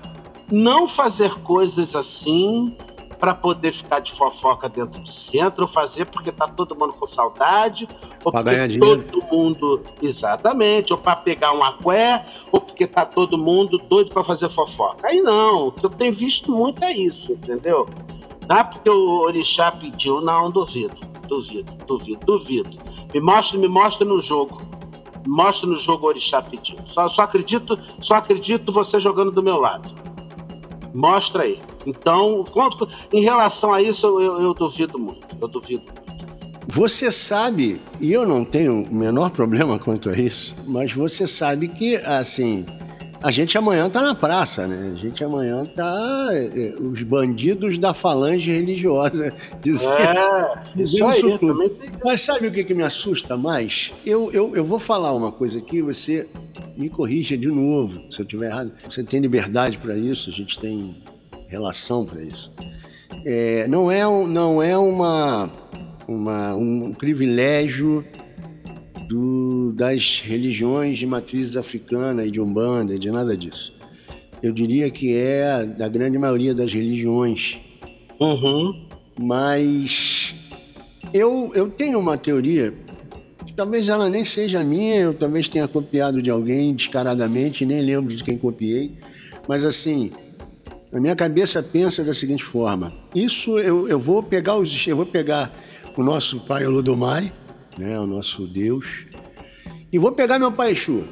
[0.51, 2.75] não fazer coisas assim
[3.19, 7.05] para poder ficar de fofoca dentro do centro, ou fazer porque tá todo mundo com
[7.05, 7.87] saudade,
[8.23, 13.37] ou Pra porque todo mundo exatamente, ou para pegar um aqué, ou porque tá todo
[13.37, 15.07] mundo doido para fazer fofoca.
[15.07, 17.87] Aí não, o que eu tenho visto muito é isso, entendeu?
[18.47, 20.95] Não é porque o orixá pediu, não, duvido,
[21.27, 22.77] duvido, duvido, duvido.
[23.13, 24.61] Me mostra, me mostra no jogo.
[25.25, 26.77] Me mostra no jogo o orixá pediu.
[26.87, 30.07] Só, só acredito, só acredito você jogando do meu lado.
[30.97, 31.59] Mostra aí.
[31.85, 35.27] Então, quanto, em relação a isso, eu, eu duvido muito.
[35.39, 36.07] Eu duvido muito.
[36.67, 41.67] Você sabe, e eu não tenho o menor problema quanto a isso, mas você sabe
[41.67, 42.65] que, assim,
[43.21, 44.91] a gente amanhã tá na praça, né?
[44.95, 46.29] A gente amanhã tá.
[46.31, 49.31] é, os bandidos da falange religiosa
[49.61, 49.93] dizendo.
[49.93, 51.53] É, isso aí, Isso tudo.
[51.53, 51.71] também
[52.03, 53.93] Mas sabe o que, que me assusta mais?
[54.03, 56.27] Eu, eu, eu vou falar uma coisa aqui, você
[56.78, 58.71] me corrija de novo, se eu estiver errado.
[58.88, 60.95] Você tem liberdade para isso, a gente tem
[61.47, 62.53] relação para isso.
[63.25, 65.51] É, não é, um, não é uma,
[66.07, 68.05] uma, um privilégio
[69.07, 73.73] do, das religiões de matriz africana e de umbanda e de nada disso.
[74.43, 77.59] Eu diria que é da grande maioria das religiões
[78.19, 78.88] Uhum.
[79.19, 80.34] mas
[81.13, 82.73] eu, eu tenho uma teoria,
[83.53, 88.23] talvez ela nem seja minha, eu talvez tenha copiado de alguém descaradamente, nem lembro de
[88.23, 88.97] quem copiei,
[89.47, 90.11] mas assim,
[90.91, 95.05] a minha cabeça pensa da seguinte forma: isso eu, eu vou pegar os, eu vou
[95.05, 95.51] pegar
[95.97, 97.31] o nosso pai Olodumare,
[97.77, 99.05] né, o nosso Deus,
[99.91, 101.05] E vou pegar meu pai Exu,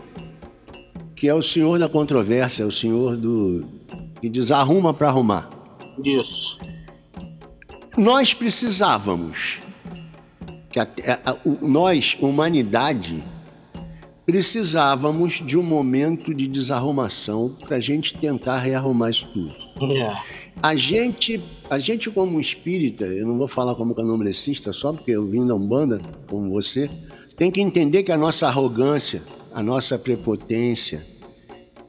[1.15, 3.65] que é o senhor da controvérsia, é o senhor do
[4.21, 5.49] que desarruma para arrumar.
[6.03, 6.59] Isso.
[7.97, 9.59] Nós precisávamos
[10.75, 10.87] que a,
[11.23, 13.23] a, a, nós, humanidade,
[14.25, 19.55] precisávamos de um momento de desarrumação para a gente tentar rearrumar isso tudo.
[19.93, 20.17] É.
[20.61, 25.25] A gente, a gente como espírita, eu não vou falar como candomblessista só porque eu
[25.25, 26.89] vim da Umbanda, como você,
[27.37, 29.23] tem que entender que a nossa arrogância,
[29.53, 31.05] a nossa prepotência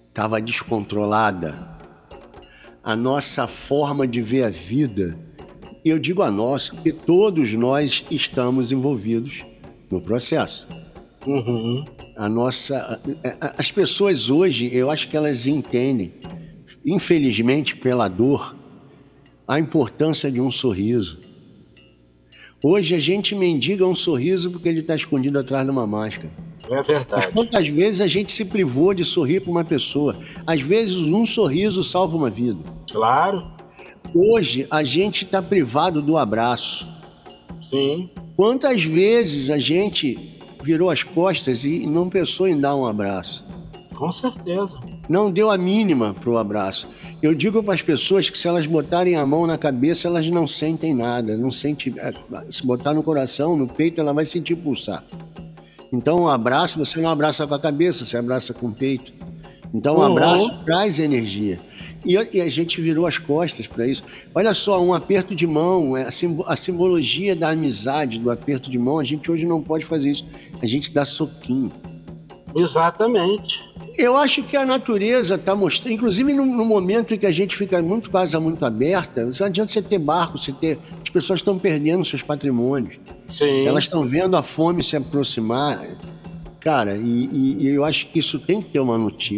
[0.08, 1.76] estava descontrolada.
[2.84, 5.18] A nossa forma de ver a vida,
[5.86, 9.44] e eu digo a nós, porque todos nós estamos envolvidos
[9.90, 10.66] no processo.
[11.26, 11.84] Uhum
[12.16, 12.98] a nossa.
[13.58, 16.14] As pessoas hoje, eu acho que elas entendem,
[16.84, 18.56] infelizmente pela dor,
[19.46, 21.18] a importância de um sorriso.
[22.64, 26.32] Hoje a gente mendiga um sorriso porque ele está escondido atrás de uma máscara.
[26.68, 27.06] É verdade.
[27.10, 30.18] Mas quantas vezes a gente se privou de sorrir para uma pessoa?
[30.46, 32.58] Às vezes um sorriso salva uma vida.
[32.90, 33.55] Claro.
[34.18, 36.90] Hoje a gente está privado do abraço.
[37.60, 38.08] Sim.
[38.34, 43.44] Quantas vezes a gente virou as costas e não pensou em dar um abraço.
[43.94, 44.80] Com certeza.
[45.06, 46.88] Não deu a mínima para o abraço.
[47.20, 50.46] Eu digo para as pessoas que se elas botarem a mão na cabeça, elas não
[50.46, 51.92] sentem nada, não sente.
[51.98, 52.10] É,
[52.50, 55.04] se botar no coração, no peito, ela vai sentir pulsar.
[55.92, 59.12] Então, um abraço, você não abraça com a cabeça, você abraça com o peito.
[59.76, 60.06] Então, um uhum.
[60.06, 61.58] abraço traz energia.
[62.04, 64.02] E, e, a gente virou as costas para isso.
[64.34, 66.08] Olha só, um aperto de mão, é a,
[66.46, 70.24] a simbologia da amizade, do aperto de mão, a gente hoje não pode fazer isso.
[70.62, 71.70] A gente dá soquinho.
[72.54, 73.62] Exatamente.
[73.98, 77.54] Eu acho que a natureza está mostrando, inclusive no, no, momento em que a gente
[77.54, 80.78] fica muito casa muito aberta, não adianta você ter barco, você ter.
[81.02, 82.96] As pessoas estão perdendo seus patrimônios.
[83.28, 83.66] Sim.
[83.66, 85.86] Elas estão vendo a fome se aproximar.
[86.66, 89.36] Cara, e, e, eu acho que isso tem que ter uma notícia.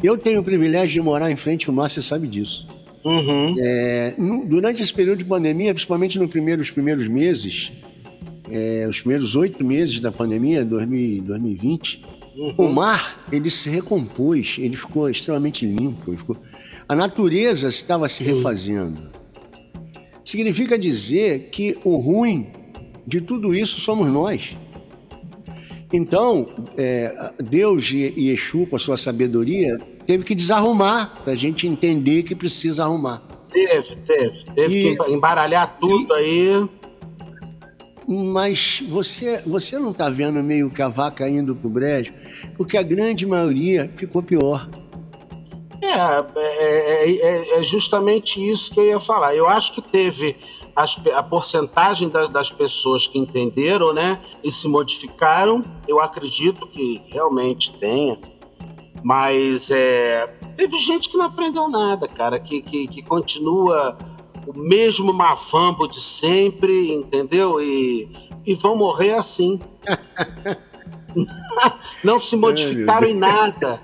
[0.00, 2.68] Eu tenho o privilégio de morar em frente ao mar, você sabe disso.
[3.04, 3.56] Uhum.
[3.58, 4.14] É,
[4.46, 7.72] durante esse período de pandemia, principalmente nos primeiros, primeiros meses,
[8.48, 12.00] é, os primeiros oito meses da pandemia, 2020,
[12.36, 12.54] uhum.
[12.56, 16.16] o mar ele se recompôs, ele ficou extremamente limpo.
[16.16, 16.36] Ficou...
[16.88, 19.10] A natureza estava se refazendo.
[20.24, 22.52] Significa dizer que o ruim
[23.04, 24.54] de tudo isso somos nós.
[25.92, 29.76] Então, é, Deus e Exu, com a sua sabedoria,
[30.06, 33.22] teve que desarrumar para a gente entender que precisa arrumar.
[33.50, 34.44] Teve, teve.
[34.54, 36.68] Teve e, que embaralhar tudo e, aí.
[38.08, 42.12] Mas você, você não está vendo meio que a vaca indo para o brejo?
[42.56, 44.68] Porque a grande maioria ficou pior.
[45.82, 49.34] É, é, é, é, justamente isso que eu ia falar.
[49.34, 50.36] Eu acho que teve
[50.74, 57.02] as, a porcentagem da, das pessoas que entenderam, né, e se modificaram, eu acredito que
[57.08, 58.18] realmente tenha.
[59.02, 63.98] Mas é, teve gente que não aprendeu nada, cara, que, que, que continua
[64.46, 67.60] o mesmo mafambo de sempre, entendeu?
[67.60, 68.08] E,
[68.46, 69.60] e vão morrer assim.
[72.02, 73.80] não se modificaram em nada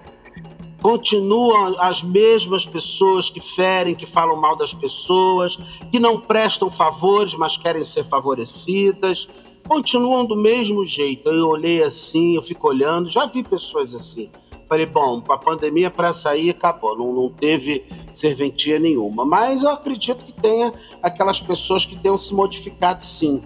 [0.80, 5.56] continuam as mesmas pessoas que ferem, que falam mal das pessoas,
[5.90, 9.28] que não prestam favores, mas querem ser favorecidas.
[9.66, 11.28] Continuam do mesmo jeito.
[11.28, 14.30] Eu olhei assim, eu fico olhando, já vi pessoas assim.
[14.68, 19.24] Falei, bom, a pandemia para sair acabou, não, não teve serventia nenhuma.
[19.24, 20.72] Mas eu acredito que tenha
[21.02, 23.42] aquelas pessoas que tenham se modificado sim,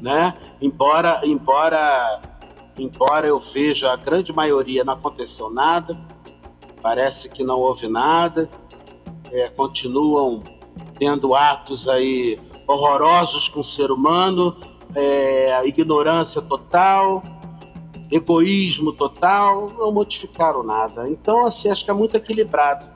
[0.00, 0.32] né?
[0.62, 2.20] Embora, embora,
[2.78, 5.98] embora eu veja a grande maioria não aconteceu nada,
[6.82, 8.48] parece que não houve nada,
[9.30, 10.42] é, continuam
[10.98, 14.56] tendo atos aí horrorosos com o ser humano,
[14.94, 17.22] é, ignorância total,
[18.10, 21.08] egoísmo total, não modificaram nada.
[21.08, 22.88] Então, assim, acho que é muito equilibrado.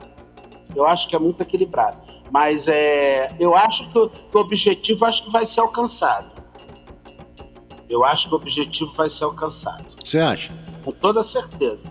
[0.75, 1.99] Eu acho que é muito equilibrado.
[2.31, 6.43] Mas é, eu acho que o, que o objetivo acho que vai ser alcançado.
[7.89, 9.85] Eu acho que o objetivo vai ser alcançado.
[10.05, 10.53] Você acha?
[10.85, 11.89] Com toda certeza.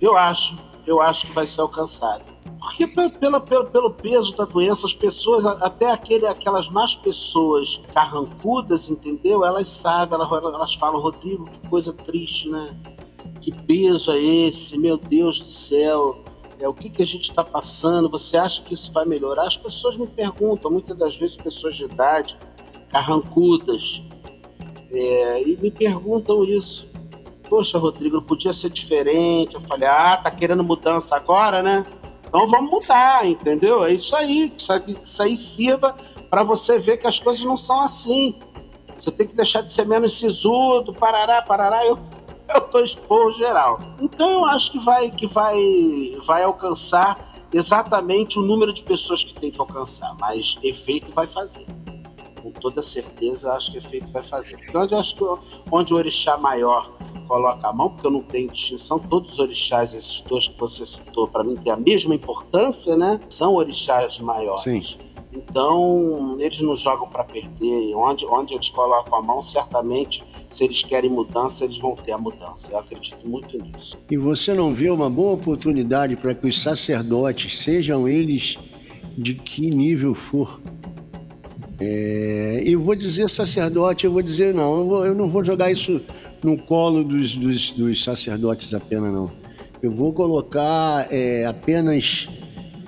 [0.00, 0.56] Eu acho
[0.88, 2.24] eu acho que vai ser alcançado.
[2.58, 8.88] Porque pelo, pelo, pelo peso da doença, as pessoas, até aquele, aquelas más pessoas carrancudas,
[8.88, 9.44] entendeu?
[9.44, 12.76] Elas sabem, elas, elas falam, Rodrigo, que coisa triste, né?
[13.40, 14.76] Que peso é esse?
[14.76, 16.24] Meu Deus do céu.
[16.58, 18.08] É, o que, que a gente está passando?
[18.10, 19.46] Você acha que isso vai melhorar?
[19.46, 22.36] As pessoas me perguntam, muitas das vezes pessoas de idade,
[22.90, 24.02] carrancudas,
[24.90, 26.88] é, e me perguntam isso.
[27.48, 29.54] Poxa, Rodrigo, podia ser diferente.
[29.54, 31.84] Eu falei, ah, tá querendo mudança agora, né?
[32.26, 33.84] Então vamos mudar, entendeu?
[33.84, 34.52] É isso aí.
[34.56, 35.96] Isso aí, isso aí sirva
[36.28, 38.38] para você ver que as coisas não são assim.
[38.98, 41.86] Você tem que deixar de ser menos sisudo, parará, parará.
[41.86, 41.98] Eu,
[42.54, 43.78] eu tô expor geral.
[44.00, 45.56] Então eu acho que vai, que vai,
[46.26, 47.18] vai alcançar
[47.52, 51.64] exatamente o número de pessoas que tem que alcançar, mas efeito vai fazer.
[52.42, 54.56] Com toda certeza, acho que efeito vai fazer.
[54.72, 55.24] Eu acho que
[55.70, 56.90] onde o orixá maior
[57.26, 60.86] coloca a mão, porque eu não tenho distinção, todos os orixás, esses dois que você
[60.86, 63.20] citou, para mim tem a mesma importância, né?
[63.28, 64.62] São orixás maiores.
[64.62, 64.98] Sim.
[65.32, 67.94] Então, eles não jogam para perder.
[67.94, 72.18] Onde, onde eles colocam a mão, certamente, se eles querem mudança, eles vão ter a
[72.18, 72.72] mudança.
[72.72, 73.98] Eu acredito muito nisso.
[74.10, 78.58] E você não vê uma boa oportunidade para que os sacerdotes, sejam eles
[79.16, 80.60] de que nível for,
[81.80, 85.70] é, e vou dizer sacerdote, eu vou dizer não, eu, vou, eu não vou jogar
[85.70, 86.00] isso
[86.42, 89.30] no colo dos, dos, dos acerdotes apenas, não.
[89.80, 92.26] Eu vou colocar é, apenas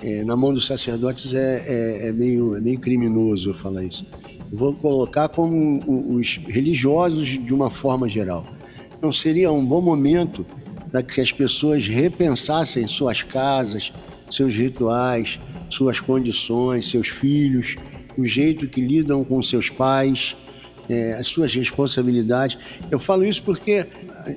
[0.03, 4.05] é, na mão dos sacerdotes é, é, é, meio, é meio criminoso eu falar isso.
[4.51, 5.79] Eu vou colocar como
[6.17, 8.43] os religiosos de uma forma geral.
[9.01, 10.45] Não seria um bom momento
[10.91, 13.93] para que as pessoas repensassem suas casas,
[14.29, 15.39] seus rituais,
[15.69, 17.77] suas condições, seus filhos,
[18.17, 20.35] o jeito que lidam com seus pais,
[20.89, 22.57] é, as suas responsabilidades.
[22.89, 23.87] Eu falo isso porque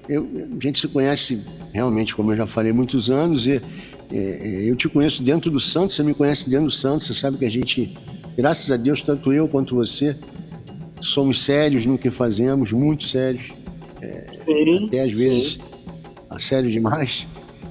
[0.08, 3.60] eu, a gente se conhece realmente, como eu já falei, muitos anos e
[4.12, 7.14] é, é, eu te conheço dentro do santo, você me conhece dentro do santo, você
[7.14, 7.94] sabe que a gente,
[8.36, 10.16] graças a Deus, tanto eu quanto você,
[11.00, 13.52] somos sérios no que fazemos, muito sérios.
[14.00, 15.16] É, sim, até às sim.
[15.16, 15.58] vezes,
[16.30, 17.26] a sério demais.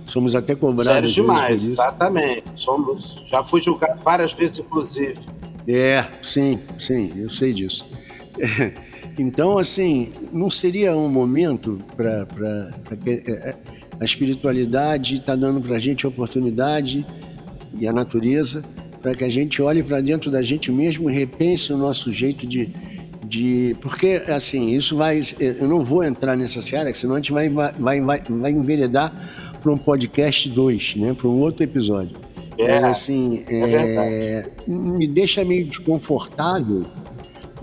[0.06, 0.86] Somos até cobrados.
[0.86, 2.44] Sérios demais, exatamente.
[2.56, 5.18] Somos, já fui julgado várias vezes, inclusive.
[5.68, 7.88] É, sim, sim, eu sei disso.
[9.18, 12.26] Então, assim, não seria um momento para
[13.06, 13.56] é, é,
[14.00, 17.06] a espiritualidade está dando para a gente a oportunidade
[17.80, 18.64] e a natureza
[19.04, 22.48] para que a gente olhe para dentro da gente mesmo e repense o nosso jeito
[22.48, 22.74] de,
[23.28, 23.76] de.
[23.82, 25.22] Porque, assim, isso vai.
[25.40, 29.12] Eu não vou entrar nessa seara, senão a gente vai, vai, vai, vai enveredar
[29.62, 31.14] para um podcast 2, né?
[31.14, 32.16] para um outro episódio.
[32.58, 36.86] É, Mas, assim, é, é me deixa meio desconfortável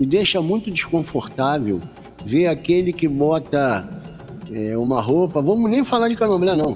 [0.01, 1.79] me deixa muito desconfortável
[2.25, 3.87] ver aquele que bota
[4.51, 6.75] é, uma roupa, vamos nem falar de candomblé não,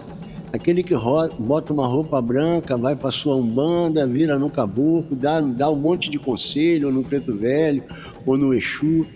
[0.54, 0.94] aquele que
[1.40, 6.12] bota uma roupa branca, vai para sua umbanda, vira no caboclo, dá, dá um monte
[6.12, 7.84] de conselho no preto velho
[8.28, 9.08] ou no Exu,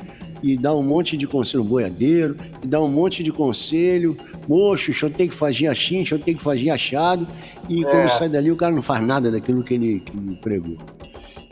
[0.42, 4.16] e dá um monte de conselho boiadeiro, e dá um monte de conselho,
[4.48, 7.28] moço, eu tenho que fazer assim, eu tenho que fazer achado,
[7.68, 7.90] e é.
[7.90, 10.78] quando sai dali o cara não faz nada daquilo que ele, que ele pregou.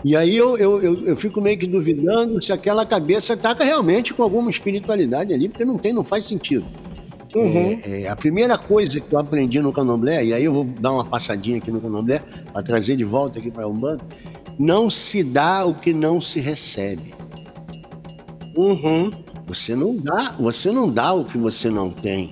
[0.04, 4.14] E aí eu, eu, eu, eu, fico meio que duvidando se aquela cabeça está realmente
[4.14, 6.66] com alguma espiritualidade ali, porque não tem, não faz sentido.
[7.36, 7.80] Uhum.
[7.84, 10.92] É, é, a primeira coisa que eu aprendi no candomblé, e aí eu vou dar
[10.92, 12.22] uma passadinha aqui no candomblé,
[12.54, 14.04] para trazer de volta aqui para Umbanda,
[14.58, 17.14] não se dá o que não se recebe.
[18.58, 19.12] Uhum.
[19.46, 22.32] Você não dá, você não dá o que você não tem.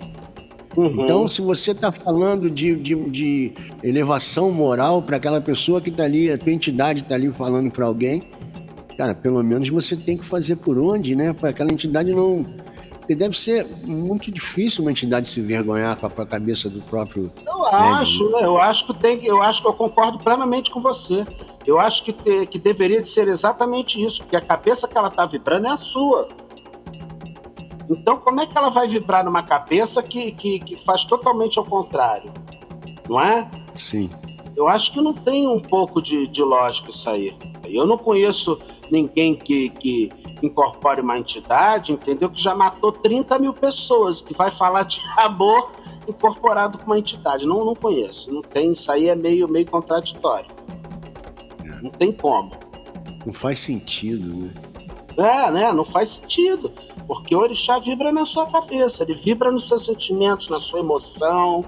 [0.76, 1.04] Uhum.
[1.04, 6.04] Então, se você está falando de, de, de, elevação moral para aquela pessoa que está
[6.04, 8.24] ali, a tua entidade está ali falando para alguém,
[8.98, 11.32] cara, pelo menos você tem que fazer por onde, né?
[11.32, 12.46] Para aquela entidade não.
[13.06, 17.32] Porque deve ser muito difícil uma entidade se vergonhar com a, cabeça do próprio.
[17.46, 18.40] Eu acho, né?
[18.44, 21.24] Eu acho que tem, eu acho que eu concordo plenamente com você.
[21.68, 25.10] Eu acho que, te, que deveria de ser exatamente isso, porque a cabeça que ela
[25.10, 26.28] está vibrando é a sua.
[27.88, 31.66] Então, como é que ela vai vibrar numa cabeça que, que, que faz totalmente ao
[31.66, 32.34] contrário?
[33.08, 33.48] Não é?
[33.76, 34.10] Sim.
[34.58, 37.38] Eu acho que não tem um pouco de, de lógica isso aí.
[37.70, 38.60] Eu não conheço
[38.92, 40.10] ninguém que, que
[40.42, 42.30] incorpore uma entidade, entendeu?
[42.30, 45.72] Que já matou 30 mil pessoas, que vai falar de amor
[46.08, 47.46] incorporado com uma entidade.
[47.46, 48.32] Não, não conheço.
[48.32, 50.50] Não tem, isso aí é meio, meio contraditório.
[51.64, 51.82] É.
[51.82, 52.52] Não tem como.
[53.26, 54.54] Não faz sentido, né?
[55.18, 55.72] É, né?
[55.72, 56.72] Não faz sentido.
[57.08, 61.64] Porque o orixá vibra na sua cabeça, ele vibra nos seus sentimentos, na sua emoção.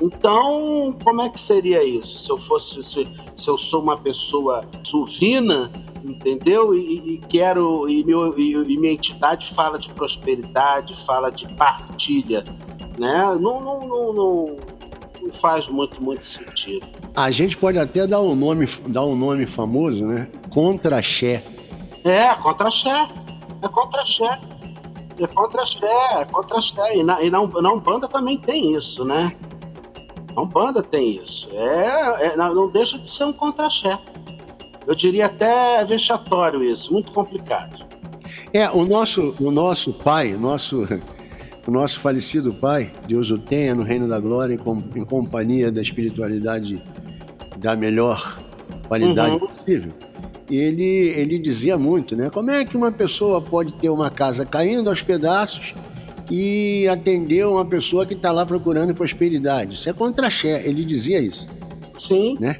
[0.00, 2.18] Então, como é que seria isso?
[2.18, 5.70] Se eu fosse, se, se eu sou uma pessoa suvina,
[6.04, 6.74] entendeu?
[6.74, 12.44] E, e quero, e, meu, e, e, minha entidade fala de prosperidade, fala de partilha,
[12.98, 13.36] né?
[13.40, 14.56] Não, não, não, não,
[15.22, 16.86] não faz muito, muito sentido.
[17.16, 20.28] A gente pode até dar um nome, dar um nome famoso, né?
[20.50, 21.42] Contra-Xé.
[22.04, 23.08] É, contra-Xé.
[23.62, 24.40] É contra-Xé.
[25.20, 26.96] É contra axé, é contra axé.
[26.96, 29.32] E na, e na, na Umbanda também tem isso, né?
[30.34, 31.48] Na Umbanda tem isso.
[31.52, 33.98] É, é não deixa de ser um contra axé.
[34.86, 37.86] Eu diria até vexatório isso, muito complicado.
[38.52, 40.88] É, o nosso, o nosso pai, o nosso,
[41.66, 45.82] o nosso falecido pai, Deus o tenha no reino da glória, em, em companhia da
[45.82, 46.82] espiritualidade
[47.58, 48.38] da melhor
[48.88, 49.40] qualidade uhum.
[49.40, 49.92] possível
[50.50, 52.30] ele, ele dizia muito, né?
[52.30, 55.74] Como é que uma pessoa pode ter uma casa caindo aos pedaços
[56.30, 59.74] e atender uma pessoa que está lá procurando prosperidade.
[59.74, 61.46] Isso é contra-xé, ele dizia isso.
[61.98, 62.36] Sim.
[62.38, 62.56] Né?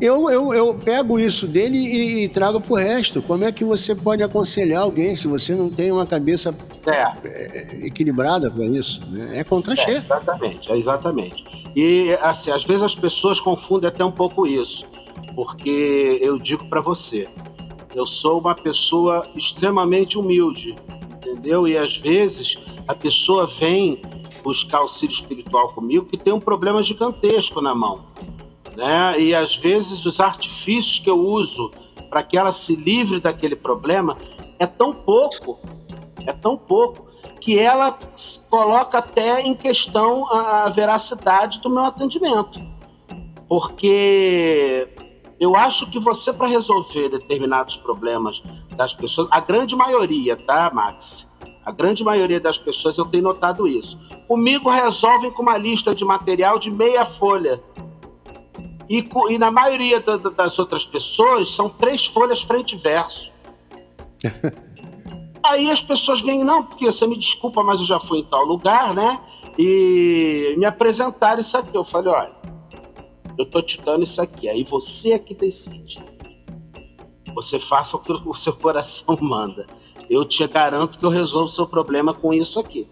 [0.00, 3.20] Eu, eu, eu pego isso dele e, e trago pro resto.
[3.22, 6.54] Como é que você pode aconselhar alguém se você não tem uma cabeça
[6.90, 7.86] é.
[7.86, 9.00] equilibrada para isso?
[9.08, 9.38] Né?
[9.38, 9.92] É contra-xé.
[9.92, 11.44] É, exatamente, é exatamente.
[11.74, 14.86] E, assim, às vezes as pessoas confundem até um pouco isso.
[15.34, 17.28] Porque eu digo para você,
[17.94, 20.74] eu sou uma pessoa extremamente humilde,
[21.16, 21.66] entendeu?
[21.68, 24.00] E às vezes a pessoa vem
[24.42, 28.06] buscar auxílio espiritual comigo que tem um problema gigantesco na mão.
[28.76, 29.20] Né?
[29.20, 31.70] E às vezes os artifícios que eu uso
[32.08, 34.16] para que ela se livre daquele problema
[34.58, 35.58] é tão pouco,
[36.26, 37.08] é tão pouco,
[37.40, 37.98] que ela
[38.50, 42.60] coloca até em questão a veracidade do meu atendimento.
[43.48, 44.88] Porque
[45.40, 48.42] eu acho que você, para resolver determinados problemas
[48.76, 51.26] das pessoas, a grande maioria, tá, Max?
[51.64, 53.98] A grande maioria das pessoas, eu tenho notado isso.
[54.26, 57.62] Comigo resolvem com uma lista de material de meia folha.
[58.88, 63.30] E, e na maioria da, das outras pessoas são três folhas frente e verso.
[65.42, 68.44] Aí as pessoas vêm, não, porque você me desculpa, mas eu já fui em tal
[68.44, 69.20] lugar, né?
[69.58, 71.76] E me apresentaram isso aqui.
[71.76, 72.32] Eu falei, olha,
[73.38, 74.48] eu tô te dando isso aqui.
[74.48, 75.98] Aí você é que decide.
[77.34, 79.66] Você faça o que o seu coração manda.
[80.10, 82.88] Eu te garanto que eu resolvo seu problema com isso aqui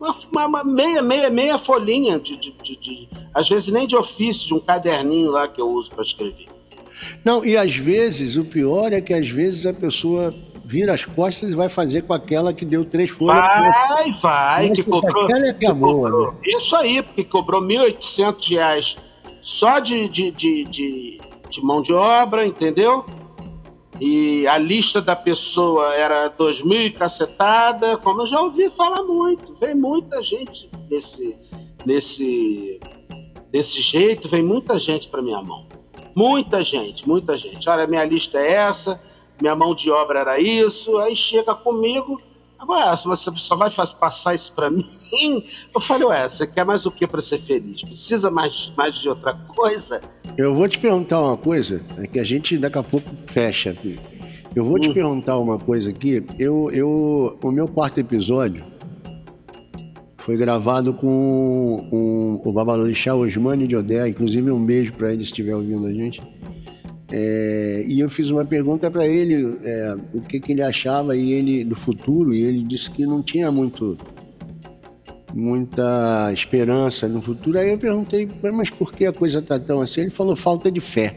[0.00, 4.46] uma, uma, meia, meia, meia folhinha de, de, de, de, às vezes nem de ofício,
[4.46, 6.46] de um caderninho lá que eu uso para escrever.
[7.24, 10.34] Não, e às vezes, o pior é que às vezes a pessoa
[10.68, 13.34] vira as costas e vai fazer com aquela que deu três folhas.
[13.34, 16.38] Vai, vai, que cobrou, é que é boa, cobrou né?
[16.44, 18.98] Isso aí, porque cobrou R$ 1.800
[19.40, 23.06] só de, de, de, de, de mão de obra, entendeu?
[24.00, 29.54] e a lista da pessoa era 2000 e cacetada, como eu já ouvi falar muito.
[29.54, 31.34] Vem muita gente desse,
[31.84, 32.78] desse,
[33.50, 35.66] desse jeito, vem muita gente para minha mão.
[36.14, 37.68] Muita gente, muita gente.
[37.68, 39.00] Olha, minha lista é essa,
[39.40, 42.18] minha mão de obra era isso, aí chega comigo,
[42.58, 44.84] Agora, você só vai passar isso para mim?
[45.72, 47.82] Eu falei, ué, você quer mais o que para ser feliz?
[47.82, 50.00] Precisa mais, mais de outra coisa?
[50.36, 53.96] Eu vou te perguntar uma coisa, é que a gente daqui a pouco fecha aqui.
[54.56, 54.92] Eu vou te hum.
[54.94, 56.24] perguntar uma coisa aqui.
[56.36, 58.64] Eu, eu, o meu quarto episódio
[60.16, 65.30] foi gravado com um, o Babalorixá Osmani de Odé, inclusive um beijo para ele se
[65.30, 66.20] estiver ouvindo a gente.
[67.10, 71.32] É, e eu fiz uma pergunta para ele, é, o que, que, ele achava e
[71.32, 73.96] ele do futuro, e ele disse que não tinha muito
[75.34, 77.58] muita esperança no futuro.
[77.58, 80.02] Aí eu perguntei, mas por que a coisa está tão assim?
[80.02, 81.14] Ele falou falta de fé.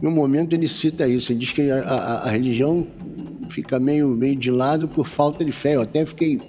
[0.00, 2.86] No momento ele cita isso, ele diz que a, a, a religião
[3.50, 5.76] fica meio, meio de lado por falta de fé.
[5.76, 6.40] Eu até fiquei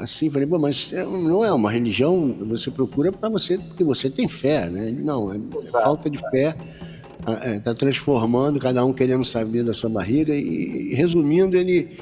[0.00, 4.10] assim, falei, Pô, mas é não é uma religião, você procura para você, porque você
[4.10, 4.90] tem fé, né?
[4.90, 6.54] Não, é, é falta de fé
[7.32, 10.34] está é, tá transformando, cada um querendo saber da sua barriga.
[10.34, 11.96] E, resumindo, ele,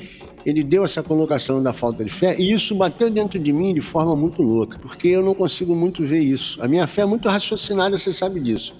[0.44, 3.80] ele deu essa colocação da falta de fé e isso bateu dentro de mim de
[3.80, 6.60] forma muito louca, porque eu não consigo muito ver isso.
[6.62, 8.74] A minha fé é muito raciocinada, você sabe disso.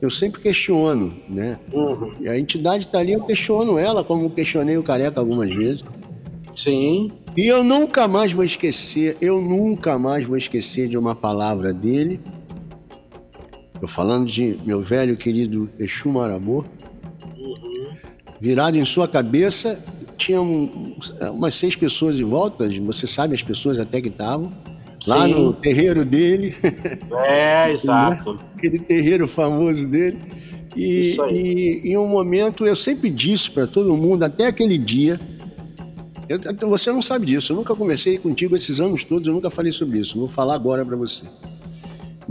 [0.00, 1.60] Eu sempre questiono, né?
[1.72, 2.14] Uhum.
[2.20, 5.84] E a entidade está ali, eu questiono ela, como questionei o careca algumas vezes.
[6.54, 7.12] Sim.
[7.36, 12.20] E eu nunca mais vou esquecer, eu nunca mais vou esquecer de uma palavra dele,
[13.82, 16.64] Estou falando de meu velho querido Exu Marabô.
[17.36, 17.88] Uhum.
[18.40, 19.82] Virado em sua cabeça,
[20.16, 20.94] tinha um,
[21.32, 24.52] umas seis pessoas em volta, você sabe as pessoas até que estavam.
[25.04, 25.34] Lá Sim.
[25.34, 26.54] no terreiro dele.
[27.26, 28.38] É, exato.
[28.56, 30.20] Aquele terreiro famoso dele.
[30.76, 35.18] E, e em um momento eu sempre disse para todo mundo, até aquele dia,
[36.28, 39.72] eu, você não sabe disso, eu nunca conversei contigo esses anos todos, eu nunca falei
[39.72, 40.16] sobre isso.
[40.16, 41.24] Vou falar agora para você.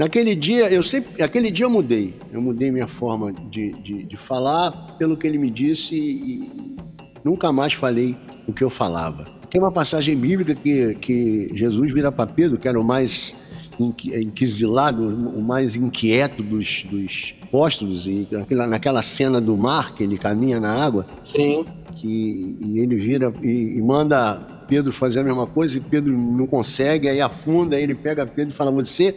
[0.02, 2.16] Naquele dia, eu sempre, aquele dia eu mudei.
[2.34, 6.76] Eu mudei minha forma de, de, de falar pelo que ele me disse e
[7.24, 9.26] nunca mais falei o que eu falava.
[9.48, 13.36] Tem uma passagem bíblica que, que Jesus vira para Pedro, que era o mais
[13.80, 20.18] inquisilado, o mais inquieto dos, dos apóstolos, e naquela, naquela cena do mar que ele
[20.18, 21.06] caminha na água.
[21.24, 21.64] Sim.
[21.98, 26.48] Que, e ele vira e, e manda Pedro fazer a mesma coisa e Pedro não
[26.48, 29.16] consegue, aí afunda, aí ele pega Pedro e fala: Você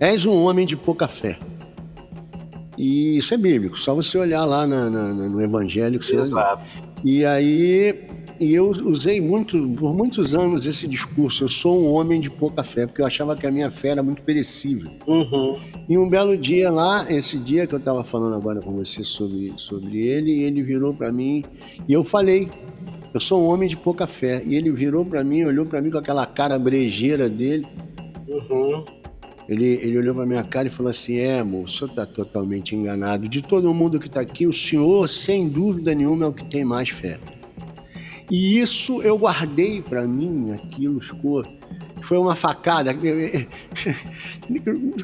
[0.00, 1.38] És um homem de pouca fé.
[2.78, 6.00] E isso é bíblico, só você olhar lá na, na, no Evangelho.
[6.00, 6.64] Que Exato.
[6.64, 6.78] Você...
[7.04, 7.94] E aí,
[8.40, 12.64] e eu usei muito, por muitos anos esse discurso, eu sou um homem de pouca
[12.64, 14.90] fé, porque eu achava que a minha fé era muito perecível.
[15.06, 15.60] Uhum.
[15.86, 19.52] E um belo dia lá, esse dia que eu estava falando agora com você sobre,
[19.58, 21.44] sobre ele, ele virou para mim
[21.86, 22.48] e eu falei,
[23.12, 24.42] eu sou um homem de pouca fé.
[24.46, 27.66] E ele virou para mim, olhou para mim com aquela cara brejeira dele.
[28.26, 28.99] Uhum.
[29.50, 32.76] Ele, ele olhou para minha cara e falou assim: É, amor, o senhor está totalmente
[32.76, 33.28] enganado.
[33.28, 36.64] De todo mundo que está aqui, o senhor, sem dúvida nenhuma, é o que tem
[36.64, 37.18] mais fé.
[38.30, 41.44] E isso eu guardei para mim, aquilo ficou.
[42.02, 42.94] Foi uma facada.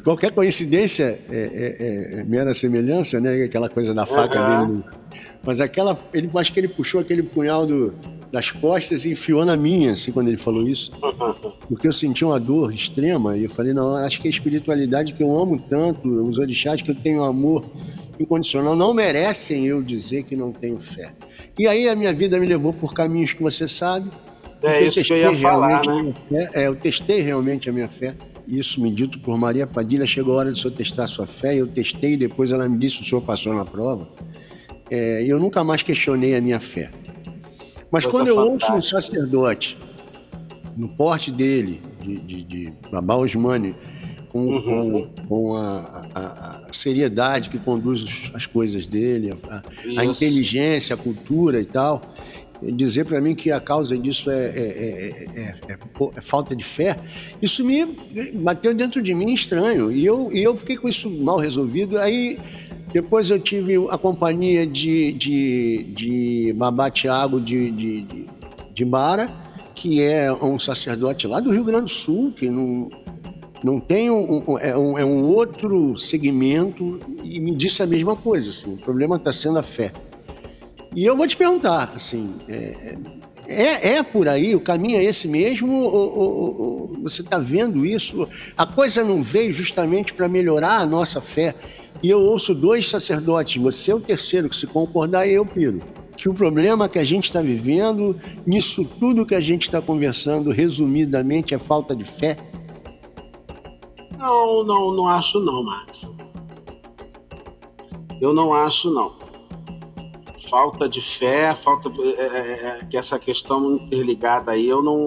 [0.03, 3.43] Qualquer coincidência é, é, é, mera semelhança, né?
[3.43, 4.67] Aquela coisa da faca Uhum.
[4.77, 4.83] dele.
[5.45, 5.99] Mas aquela.
[6.13, 7.93] Ele, acho que ele puxou aquele punhal do,
[8.31, 10.91] das costas e enfiou na minha, assim, quando ele falou isso.
[11.67, 15.23] Porque eu senti uma dor extrema e eu falei, não, acho que a espiritualidade que
[15.23, 17.65] eu amo tanto, os orixás que eu tenho amor
[18.19, 21.13] incondicional, não merecem eu dizer que não tenho fé.
[21.57, 24.09] E aí a minha vida me levou por caminhos que você sabe.
[24.61, 26.13] É isso que eu ia falar, né?
[26.29, 26.49] fé.
[26.53, 28.15] É, eu testei realmente a minha fé.
[28.47, 31.27] Isso me dito por Maria Padilha, chegou a hora de o senhor testar a sua
[31.27, 31.55] fé.
[31.55, 34.07] Eu testei, depois ela me disse o senhor passou na prova.
[34.89, 36.89] É, eu nunca mais questionei a minha fé.
[37.91, 39.01] Mas Coisa quando eu ouço um fantástica.
[39.01, 39.77] sacerdote,
[40.75, 43.75] no porte dele, de, de, de Babá Osmani,
[44.29, 45.09] com, Uhum.
[45.15, 49.63] com, com a, a- a seriedade que conduz as coisas dele, a,
[50.01, 52.01] a- inteligência, a cultura e tal,
[52.61, 55.77] dizer para mim que a causa disso é, é- é- é- é
[56.17, 56.97] é falta de fé,
[57.41, 57.85] isso me
[58.33, 59.91] bateu dentro de mim estranho.
[59.91, 61.97] E eu, e eu fiquei com isso mal resolvido.
[61.97, 62.37] Aí
[62.91, 68.25] depois eu tive a companhia de, de, de Babá Tiago de, de, de,
[68.73, 69.29] de Bara,
[69.75, 72.89] que é um sacerdote lá do Rio Grande do Sul, que não,
[73.63, 78.15] não tem um, um- é, um, é um outro segmento, e me disse a mesma
[78.15, 78.49] coisa.
[78.49, 79.91] Assim, o problema está sendo a fé.
[80.95, 82.97] E eu vou te perguntar, assim, é,
[83.47, 87.85] é, é por aí, o caminho é esse mesmo, ou, ou- ou- você está vendo
[87.85, 88.27] isso?
[88.57, 91.55] A coisa não veio justamente para melhorar a nossa fé.
[92.03, 95.79] E eu ouço dois sacerdotes, você é o terceiro, que se concordar, eu piro.
[96.15, 100.51] Que o problema que a gente está vivendo, nisso tudo que a gente está conversando,
[100.51, 102.35] resumidamente, é falta de fé.
[104.17, 106.07] Não, não, não acho não, Max.
[108.19, 109.13] Eu não acho não.
[110.49, 114.97] Falta de fé, falta é, é, que essa questão interligada aí, eu não,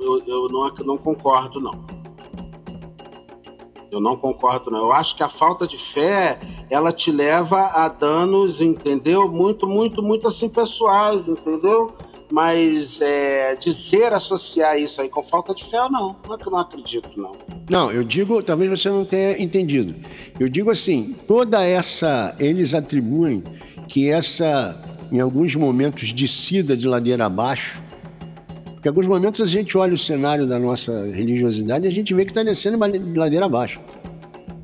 [0.00, 1.84] eu, eu não, não concordo não.
[3.90, 4.78] Eu não concordo não.
[4.78, 6.38] Eu acho que a falta de fé,
[6.70, 9.28] ela te leva a danos, entendeu?
[9.28, 11.92] Muito, muito, muito assim pessoais, entendeu?
[12.30, 16.16] Mas é, dizer, associar isso aí com falta de fé, não.
[16.30, 17.32] É eu não acredito, não.
[17.70, 19.94] Não, eu digo, talvez você não tenha entendido.
[20.38, 23.42] Eu digo assim, toda essa, eles atribuem
[23.88, 24.78] que essa,
[25.10, 27.82] em alguns momentos, descida de ladeira abaixo,
[28.74, 32.14] porque em alguns momentos a gente olha o cenário da nossa religiosidade e a gente
[32.14, 33.80] vê que está descendo de ladeira abaixo.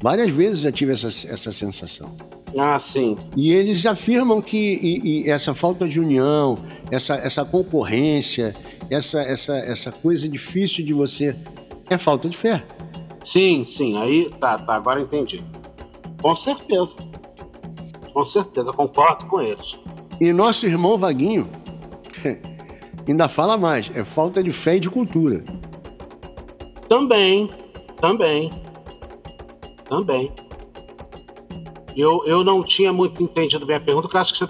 [0.02, 2.14] Várias vezes já tive essa, essa sensação.
[2.56, 3.16] Ah, sim.
[3.36, 6.56] E eles afirmam que e- e essa falta de união,
[6.90, 8.54] essa, essa concorrência,
[8.88, 11.34] essa, essa, essa coisa difícil de você,
[11.90, 12.62] é falta de fé.
[13.24, 15.42] Sim, sim, aí tá, tá, agora entendi.
[16.22, 16.96] Com certeza.
[18.14, 19.76] Com certeza, concordo com eles.
[20.20, 21.48] E nosso irmão Vaguinho
[23.06, 25.42] ainda fala mais, é falta de fé e de cultura.
[26.88, 27.50] Também,
[28.00, 28.52] também,
[29.88, 30.32] também.
[31.96, 34.46] Eu, eu não tinha muito entendido bem a pergunta, porque eu acho que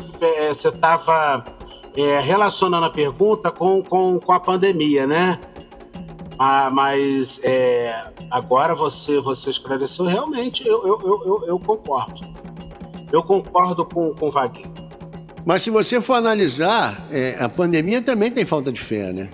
[0.54, 1.42] você estava
[2.22, 5.40] relacionando a pergunta com, com, com a pandemia, né?
[6.38, 12.20] Ah, mas é, agora você, você esclareceu, realmente, eu, eu, eu, eu concordo.
[13.12, 14.72] Eu concordo com, com o Vaguinho.
[15.44, 19.28] Mas se você for analisar, é, a pandemia também tem falta de fé, né?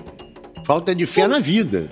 [0.64, 1.89] Falta de fé na vida.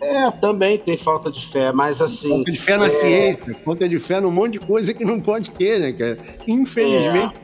[0.00, 2.28] É, também tem falta de fé, mas assim.
[2.28, 5.20] Falta de fé na é, ciência, falta de fé num monte de coisa que não
[5.20, 6.18] pode ter, né, cara?
[6.46, 7.34] Infelizmente.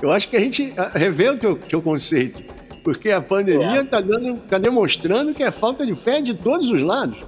[0.00, 2.42] Eu acho que a gente revê o teu, teu conceito.
[2.82, 3.82] Porque a pandemia É.
[3.82, 7.18] está dando, tá demonstrando que é falta de fé de todos os lados.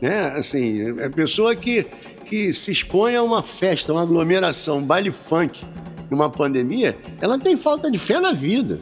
[0.00, 0.34] Né?
[0.36, 1.86] Assim, é a pessoa que,
[2.28, 5.64] que se expõe a uma festa, uma aglomeração, um baile funk,
[6.10, 8.80] numa pandemia, ela tem falta de fé na vida.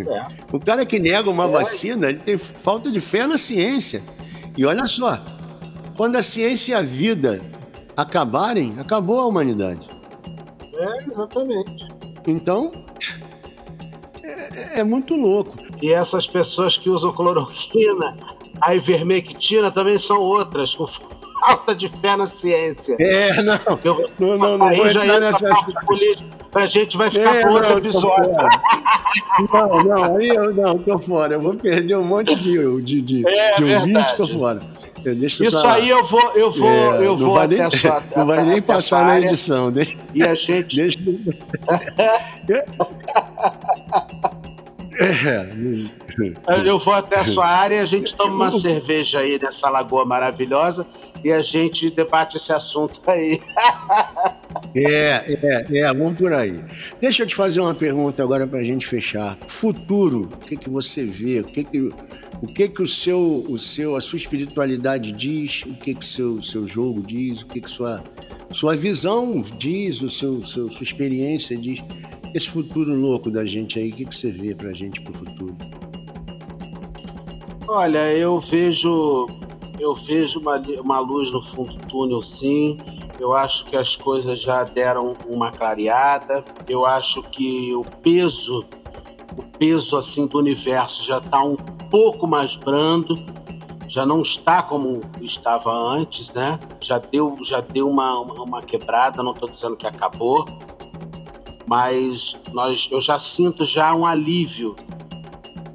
[0.00, 0.26] É.
[0.50, 1.48] O cara que nega uma É.
[1.48, 4.02] vacina, ele tem falta de fé na ciência.
[4.56, 5.22] E olha só,
[5.96, 7.40] quando a ciência e a vida
[7.96, 9.86] acabarem, acabou a humanidade.
[10.74, 11.86] É, exatamente.
[12.26, 12.70] Então,
[14.22, 15.56] é, é muito louco.
[15.80, 18.16] E essas pessoas que usam cloroquina,
[18.60, 20.86] a ivermectina também são outras, com
[21.46, 22.96] falta de fé na ciência.
[23.00, 25.46] É, não, Eu- não, não, não aí já entra nessa...
[26.54, 28.32] a gente vai ficar É, para outro não, tô episódio.
[29.52, 31.34] Não, não, aí eu não, tô fora.
[31.34, 34.16] Eu vou perder um monte de, de, de, É de verdade.
[34.16, 34.60] tô fora.
[35.04, 38.26] Eu deixo Isso aí eu vou, eu vou, É, eu vou até nem, sua, Não
[38.26, 39.72] vai nem passar na edição.
[39.72, 40.76] Deixa, E a gente.
[40.76, 40.98] deixa...
[44.98, 45.48] É.
[46.66, 50.86] Eu vou até a sua área, a gente toma uma cerveja aí nessa lagoa maravilhosa
[51.24, 53.40] e a gente debate esse assunto aí.
[54.74, 56.62] É, é, é, vamos por aí.
[57.00, 59.36] Deixa eu te fazer uma pergunta agora para a gente fechar.
[59.46, 61.40] Futuro, o que, que você vê?
[61.40, 61.80] O que que,
[62.42, 65.62] o que que o seu, o seu, a sua espiritualidade diz?
[65.66, 67.42] O que que seu, seu jogo diz?
[67.42, 68.02] O que que sua,
[68.52, 70.00] sua visão diz?
[70.00, 71.80] O seu, seu, sua experiência diz?
[72.34, 75.12] Esse futuro louco da gente aí, o que que você vê para a gente pro
[75.12, 75.56] futuro?
[77.68, 79.26] Olha, eu vejo
[79.82, 82.78] eu vejo uma, uma luz no fundo do túnel, sim.
[83.18, 86.44] Eu acho que as coisas já deram uma clareada.
[86.68, 88.64] Eu acho que o peso,
[89.36, 91.56] o peso assim do universo já está um
[91.90, 93.16] pouco mais brando.
[93.88, 96.58] Já não está como estava antes, né?
[96.80, 99.22] Já deu, já deu uma, uma, uma quebrada.
[99.22, 100.46] Não estou dizendo que acabou,
[101.72, 104.76] mas nós, eu já sinto já um alívio,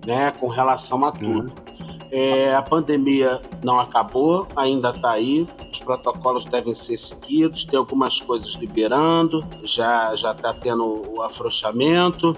[0.05, 1.47] né, com relação a tudo.
[1.49, 1.67] Uhum.
[2.11, 5.47] É, a pandemia não acabou, ainda está aí.
[5.73, 7.65] Os protocolos devem ser seguidos.
[7.65, 12.37] Tem algumas coisas liberando, já já está tendo o afrouxamento,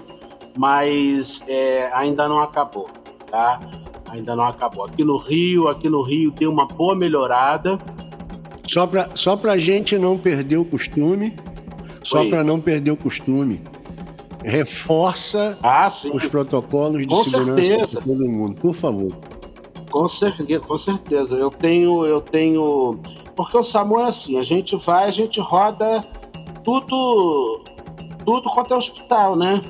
[0.56, 2.88] mas é, ainda não acabou,
[3.30, 3.60] tá?
[4.08, 4.86] Ainda não acabou.
[4.86, 7.78] Aqui no Rio, aqui no Rio tem uma boa melhorada.
[8.66, 11.36] Só para só a gente não perder o costume,
[12.10, 13.62] só para não perder o costume,
[14.44, 19.16] reforça ah, os protocolos de Com segurança para todo mundo, por favor.
[19.90, 21.36] Com certeza, com certeza.
[21.36, 22.98] Eu tenho, eu tenho.
[23.36, 26.00] Porque o SAMU é assim, a gente vai, a gente roda
[26.64, 27.62] tudo,
[28.24, 29.62] tudo quanto é hospital, né?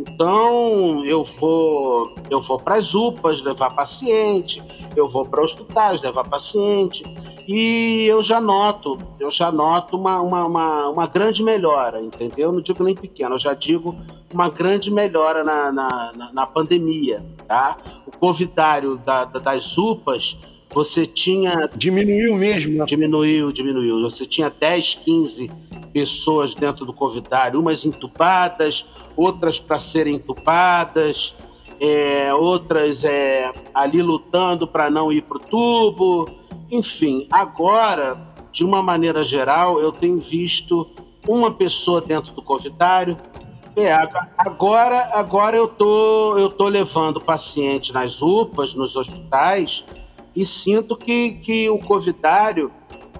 [0.00, 4.62] Então eu vou, eu vou para as UPAs levar paciente,
[4.96, 7.04] eu vou para hospitais levar paciente
[7.46, 12.50] e eu já noto, eu já noto uma, uma, uma, uma grande melhora, entendeu?
[12.50, 13.94] Não digo nem pequena, eu já digo
[14.32, 17.76] uma grande melhora na, na, na, na pandemia, tá?
[18.06, 20.38] O covidário da, da, das UPAs,
[20.70, 21.70] você tinha...
[21.76, 22.78] Diminuiu mesmo.
[22.78, 22.84] Né?
[22.84, 24.02] Diminuiu, diminuiu.
[24.02, 25.50] Você tinha 10, 15
[25.94, 28.84] pessoas dentro do covidário, umas entubadas,
[29.16, 31.36] outras para serem entubadas,
[31.80, 36.28] é, outras é, ali lutando para não ir para o tubo.
[36.68, 40.90] Enfim, agora, de uma maneira geral, eu tenho visto
[41.28, 43.16] uma pessoa dentro do covidário,
[43.76, 43.92] é,
[44.36, 49.84] agora, agora eu tô, eu tô levando paciente nas UPAs, nos hospitais,
[50.34, 52.70] e sinto que, que o covidário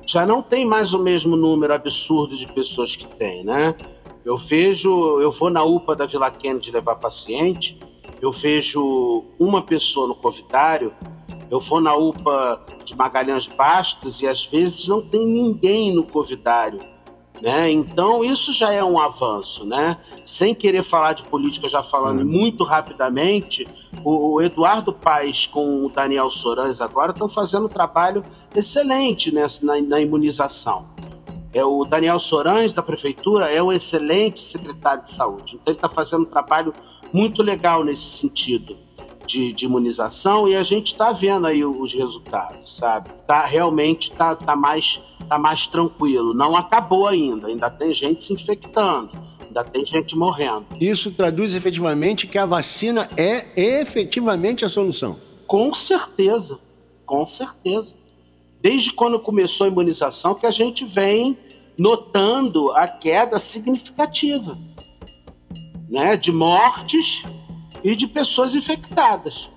[0.07, 3.75] já não tem mais o mesmo número absurdo de pessoas que tem, né?
[4.25, 7.79] Eu vejo, eu vou na UPA da Vila Kennedy levar paciente,
[8.21, 10.95] eu vejo uma pessoa no covidário,
[11.51, 16.94] eu vou na UPA de Magalhães Bastos e às vezes não tem ninguém no covidário
[17.43, 17.71] né?
[17.71, 19.65] Então, isso já é um avanço.
[19.65, 19.97] Né?
[20.25, 22.29] Sem querer falar de política, já falando uhum.
[22.29, 23.67] muito rapidamente,
[24.05, 28.25] o, Eduardo Paes com o Daniel Sorães agora estão fazendo um trabalho
[28.55, 30.87] excelente nessa, na, na imunização.
[31.53, 35.55] É, o Daniel Sorães, da prefeitura, é um excelente secretário de saúde.
[35.55, 36.75] Então, ele está fazendo um trabalho
[37.13, 38.77] muito legal nesse sentido.
[39.27, 43.09] De, de, imunização e a gente está vendo aí os resultados, sabe?
[43.27, 46.35] Tá realmente tá, tá mais tá mais tranquilo.
[46.35, 49.11] Não acabou ainda, ainda tem gente se infectando,
[49.45, 50.67] ainda tem gente morrendo.
[50.81, 53.47] Isso traduz efetivamente que a vacina é
[53.81, 55.19] efetivamente a solução.
[55.47, 56.59] Com certeza,
[57.07, 57.95] com certeza.
[58.61, 61.37] Desde quando começou a imunização que a gente vem
[61.79, 64.57] notando a queda significativa,
[65.89, 67.23] né, de mortes
[67.85, 69.51] e de pessoas infectadas,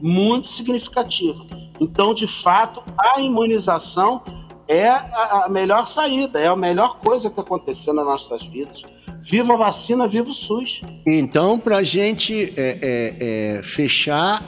[0.00, 1.44] muito significativa.
[1.80, 4.22] Então, de fato, a imunização
[4.68, 8.82] é a, melhor saída, é a melhor coisa que aconteceu nas nossas vidas.
[9.22, 10.82] Viva a vacina, viva o SUS.
[11.06, 14.42] Então, para a gente é, é, é, fechar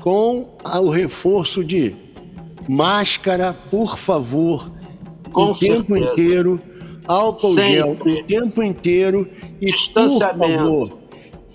[0.00, 1.96] com o reforço de
[2.68, 4.70] máscara, por favor,
[5.32, 6.58] com o tempo inteiro,
[7.06, 7.72] álcool Sempre.
[7.72, 9.28] gel o tempo inteiro
[9.60, 11.05] e por favor,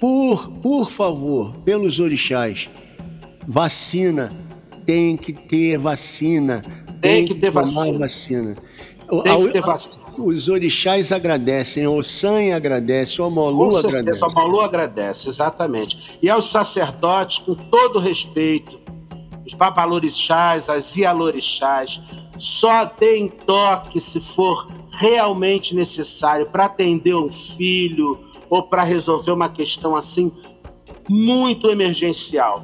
[0.01, 2.69] por, por favor, pelos orixás,
[3.47, 4.29] vacina,
[4.85, 6.61] tem que ter vacina
[7.01, 7.97] tem, que ter vacina.
[7.97, 8.55] vacina.
[9.23, 10.05] Tem que ter vacina.
[10.17, 14.21] Os orixás agradecem, o San agradece, o Amolu agradece.
[14.23, 16.19] O Amolu agradece, exatamente.
[16.21, 18.79] E aos sacerdotes, com todo respeito,
[19.45, 21.99] os babalorixás, as ialorixás,
[22.37, 28.19] só deem toque se for realmente necessário para atender um filho
[28.51, 30.29] ou para resolver uma questão assim
[31.09, 32.61] muito emergencial.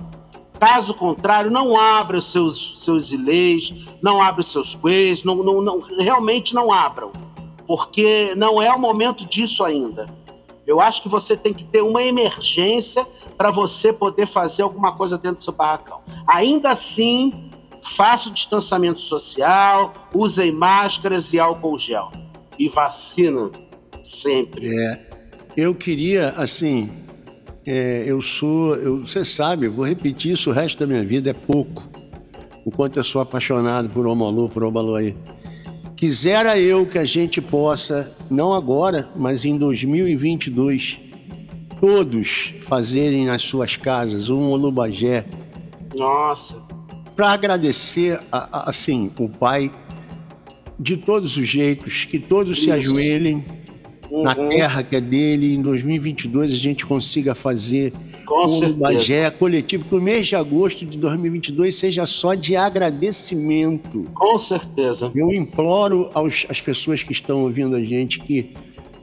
[0.59, 5.61] Caso contrário, não abra os seus, seus ilês, não abra os seus quês, não, não,
[5.61, 7.11] não, realmente não abram,
[7.65, 10.05] porque não é o momento disso ainda.
[10.65, 13.07] Eu acho que você tem que ter uma emergência
[13.37, 16.01] para você poder fazer alguma coisa dentro do seu barracão.
[16.27, 17.49] Ainda assim,
[17.81, 22.11] faça o distanciamento social, usem máscaras e álcool gel.
[22.59, 23.49] E vacina
[24.03, 24.67] sempre.
[24.77, 25.06] É,
[25.57, 26.87] eu queria, assim,
[27.65, 31.31] é, eu sou, eu, você sabe, eu vou repetir isso o resto da minha vida,
[31.31, 31.83] é pouco.
[32.63, 35.15] O quanto eu sou apaixonado por Omalu, por Obaloaí.
[35.95, 40.99] Quisera eu que a gente possa, não agora, mas em 2022,
[41.81, 45.25] todos fazerem nas suas casas um Olubagé.
[45.95, 46.61] Nossa.
[47.15, 49.71] Para agradecer, a, a, assim, o Pai
[50.79, 52.65] de todos os jeitos, que todos Isso.
[52.65, 53.56] se ajoelhem
[54.09, 54.23] uhum.
[54.23, 55.55] na terra que é dele.
[55.55, 57.93] Em 2022 a gente consiga fazer
[58.25, 64.05] Com um Bagé coletivo, que o mês de agosto de 2022 seja só de agradecimento.
[64.13, 65.11] Com certeza.
[65.15, 68.53] Eu imploro aos, às pessoas que estão ouvindo a gente que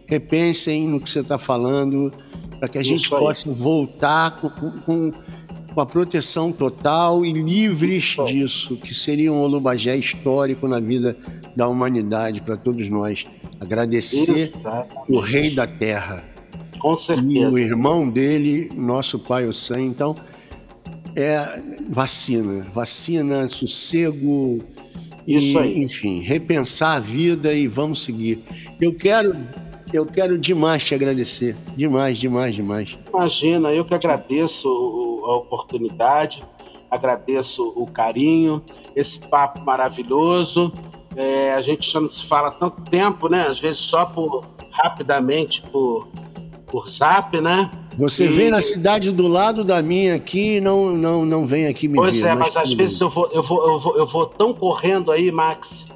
[0.06, 2.12] repensem no que você está falando,
[2.58, 5.12] para que a gente possa voltar com, com, com,
[5.80, 11.16] a proteção total e livres disso, que seria um Olubagé histórico na vida
[11.56, 13.24] da humanidade para todos nós.
[13.60, 15.12] Agradecer Exatamente.
[15.12, 16.24] o rei da terra.
[16.78, 17.28] Com certeza.
[17.28, 19.80] E o irmão dele, nosso pai, o Sam.
[19.80, 20.14] Então,
[21.16, 22.66] é vacina.
[22.74, 24.62] Vacina, sossego.
[25.26, 25.82] Isso e, aí.
[25.82, 28.42] Enfim, repensar a vida e vamos seguir.
[28.80, 29.34] Eu quero
[29.94, 31.56] eu quero demais te agradecer.
[31.76, 32.98] Demais, demais, demais.
[33.08, 34.68] Imagina, eu que agradeço
[35.24, 36.42] a oportunidade,
[36.90, 38.62] agradeço o carinho,
[38.94, 40.72] esse papo maravilhoso.
[41.16, 43.46] É, a gente já não se fala tanto tempo, né?
[43.46, 46.08] Às vezes só por rapidamente por,
[46.66, 47.70] por zap, né?
[47.96, 48.28] Você e...
[48.28, 51.94] vem na cidade do lado da minha aqui e não, não, não vem aqui me
[51.94, 52.28] pois ver.
[52.28, 55.10] É, mas, mas às vezes eu vou, eu, vou, eu, vou, eu vou tão correndo
[55.12, 55.86] aí, Max.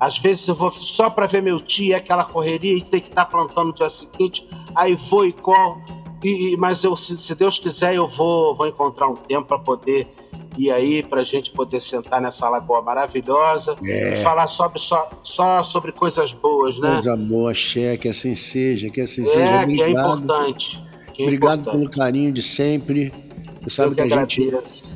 [0.00, 3.24] Às vezes eu vou só para ver meu tio, aquela correria e ter que estar
[3.26, 4.48] tá plantando no dia seguinte.
[4.74, 5.80] Aí vou e colo.
[6.24, 10.08] E, mas eu, se, se Deus quiser, eu vou, vou encontrar um tempo para poder
[10.56, 14.14] e aí para a gente poder sentar nessa lagoa maravilhosa é.
[14.14, 16.92] e falar sobre, só, só sobre coisas boas, né?
[16.94, 19.62] Coisa boa, Xé, que assim seja, que assim é, seja.
[19.62, 19.74] Obrigado.
[19.74, 20.84] que é importante.
[21.12, 21.78] Que é Obrigado importante.
[21.78, 23.12] pelo carinho de sempre.
[23.60, 24.50] Você sabe eu que, a gente.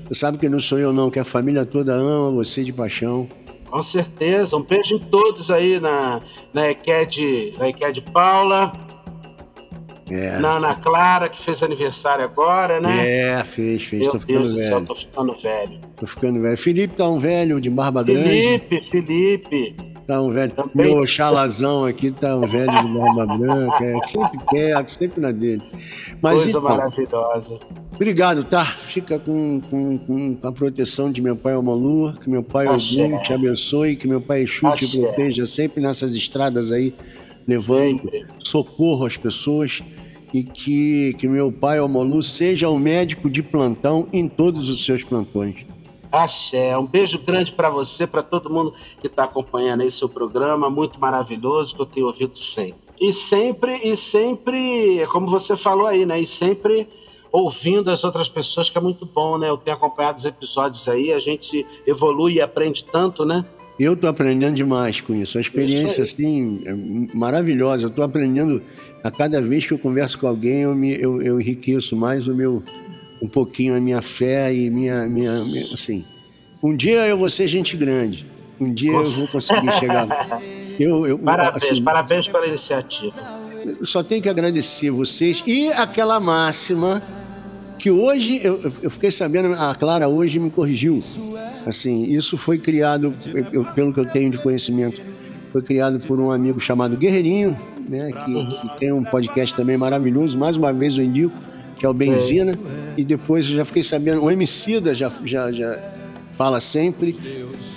[0.09, 3.28] Você sabe que não sou eu, não, que a família toda ama você de paixão.
[3.68, 4.56] Com certeza.
[4.56, 6.22] Um beijo em todos aí na,
[6.55, 8.88] na EQED, na EQED Paula
[10.10, 10.39] é.
[10.39, 13.09] Na Ana Clara, que fez aniversário agora, né?
[13.09, 14.02] É, fez, fez.
[14.02, 14.64] Meu tô ficando Deus velho.
[14.64, 15.80] do céu, tô ficando velho.
[15.97, 16.59] Tô ficando velho.
[16.59, 18.40] Felipe tá um velho de barba Felipe, grande.
[18.68, 19.76] Felipe, Felipe.
[20.06, 20.52] Tá um velho.
[20.52, 20.94] Também.
[20.94, 23.85] Meu chalazão aqui tá um velho de barba branca.
[23.85, 25.62] É, sempre quer, sempre na dele.
[26.22, 27.59] Mas, Coisa então, maravilhosa.
[27.94, 28.64] Obrigado, tá?
[28.64, 33.32] Fica com, com, com, a proteção de meu pai Omalu, que meu pai Ogum te
[33.32, 36.94] abençoe, que meu pai Exu te proteja sempre nessas estradas aí,
[37.47, 38.26] levando sempre.
[38.39, 39.82] socorro às pessoas
[40.32, 45.02] e que, que meu pai, Omolu, seja o médico de plantão em todos os seus
[45.02, 45.66] plantões.
[46.10, 50.70] Axé, um beijo grande para você, para todo mundo que está acompanhando aí seu programa,
[50.70, 52.88] muito maravilhoso, que eu tenho ouvido sempre.
[53.00, 56.20] E sempre, e sempre, como você falou aí, né?
[56.20, 56.88] E sempre
[57.30, 59.48] ouvindo as outras pessoas, que é muito bom, né?
[59.48, 63.44] Eu tenho acompanhado os episódios aí, a gente evolui e aprende tanto, né?
[63.78, 65.38] Eu estou aprendendo demais com isso.
[65.38, 67.84] A experiência, isso assim, é maravilhosa.
[67.84, 68.60] Eu estou aprendendo
[69.03, 72.35] a cada vez que eu converso com alguém, eu, me, eu, eu enriqueço mais o
[72.35, 72.62] meu,
[73.23, 76.05] um pouquinho a minha fé e minha, minha, minha assim.
[76.62, 78.27] Um dia eu vou ser gente grande.
[78.61, 80.41] Um dia eu vou conseguir chegar lá.
[80.79, 83.12] Eu, eu, parabéns, assim, parabéns pela iniciativa.
[83.83, 87.03] Só tenho que agradecer vocês e aquela máxima
[87.81, 91.01] que hoje eu, eu fiquei sabendo, a Clara hoje me corrigiu.
[91.66, 93.12] Assim, isso foi criado,
[93.53, 95.01] eu, pelo que eu tenho de conhecimento,
[95.51, 97.59] foi criado por um amigo chamado Guerreirinho,
[97.89, 101.35] né, que, que, tem um podcast também maravilhoso, mais uma vez eu indico,
[101.78, 102.52] que é o Benzina,
[102.97, 105.78] e depois eu já fiquei sabendo, o Emicida já, já, já
[106.32, 107.16] fala sempre,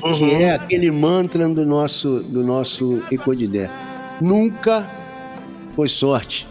[0.03, 0.13] uhum.
[0.13, 3.69] que é aquele mantra do nosso, do nosso Ecodidé.
[4.19, 4.87] Nunca
[5.75, 6.47] foi sorte,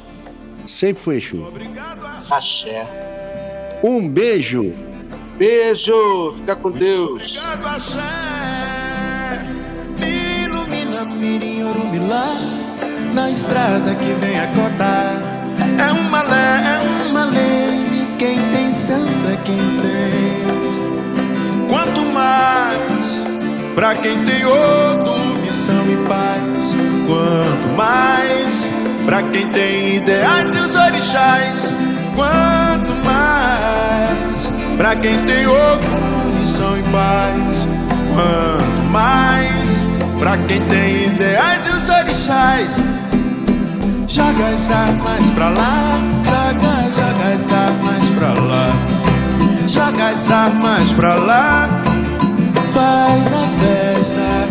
[0.66, 1.52] sempre foi Exu.
[2.30, 2.86] Axé.
[3.82, 4.72] Um beijo.
[5.36, 7.38] Beijo, fica com Deus.
[7.38, 7.98] Obrigado, axé.
[10.44, 12.69] ilumina, mirim, orumilá
[13.14, 15.16] na estrada que vem a cotar.
[15.78, 20.50] É uma lei, é uma lei, e quem tem santo é quem tem.
[21.68, 23.24] Quanto mais
[23.74, 26.74] para quem tem outro, missão e paz.
[27.06, 28.54] Quanto mais
[29.04, 31.74] para quem tem ideais e os orixás.
[32.14, 35.88] Quanto mais para quem tem outro,
[36.38, 37.66] missão e paz.
[38.14, 39.70] Quanto mais
[40.18, 42.89] para quem tem ideais e os orixás.
[44.10, 48.72] Joga as armas pra lá, joga, joga as armas pra lá.
[49.68, 51.68] Joga as armas pra lá,
[52.74, 54.48] faz a festa.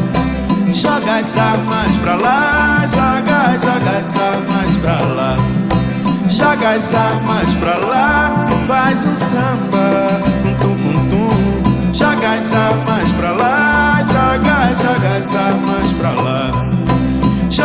[0.74, 5.36] Joga as armas pra lá, joga, joga as armas pra lá.
[6.30, 11.94] Joga as armas pra lá, faz um samba, um tum tum tum.
[11.94, 16.69] Joga as armas pra lá, joga, joga as armas pra lá.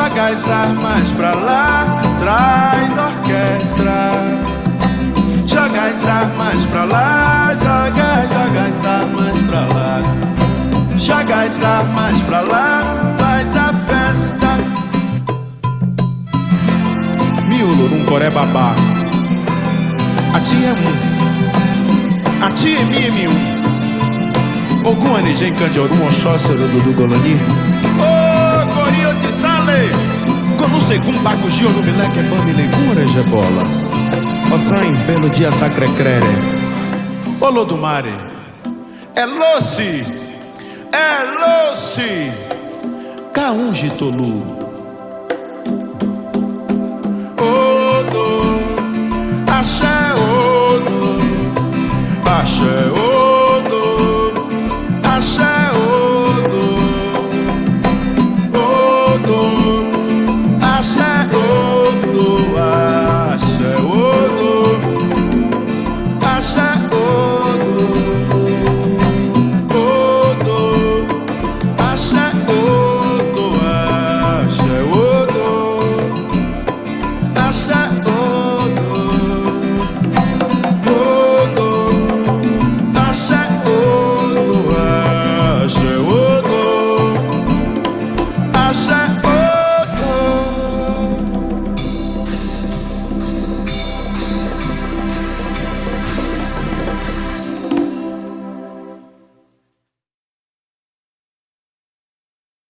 [0.05, 4.13] Joga as armas pra lá, traz orquestra.
[5.47, 10.03] Joga as armas pra lá, joga, joga as armas pra lá.
[10.99, 14.59] Joga as armas pra lá, faz a festa.
[17.49, 18.75] Miolo num coré babá.
[20.35, 22.45] A tia é um.
[22.45, 24.87] A tia é mi é um.
[24.87, 27.74] Ogum anijém candiorum oxócero do Golani.
[30.75, 33.63] Como segundo bacugi no mileque é bami legura jebola.
[34.53, 36.27] Osan pelo dia sacrecrere.
[37.41, 38.13] Ô, do mare.
[39.15, 40.05] É loce.
[40.91, 42.33] É loce.
[43.33, 44.43] Caunge tolu.
[47.39, 48.59] Odo,
[49.47, 51.19] axé, odo,
[52.27, 53.24] axé, odo.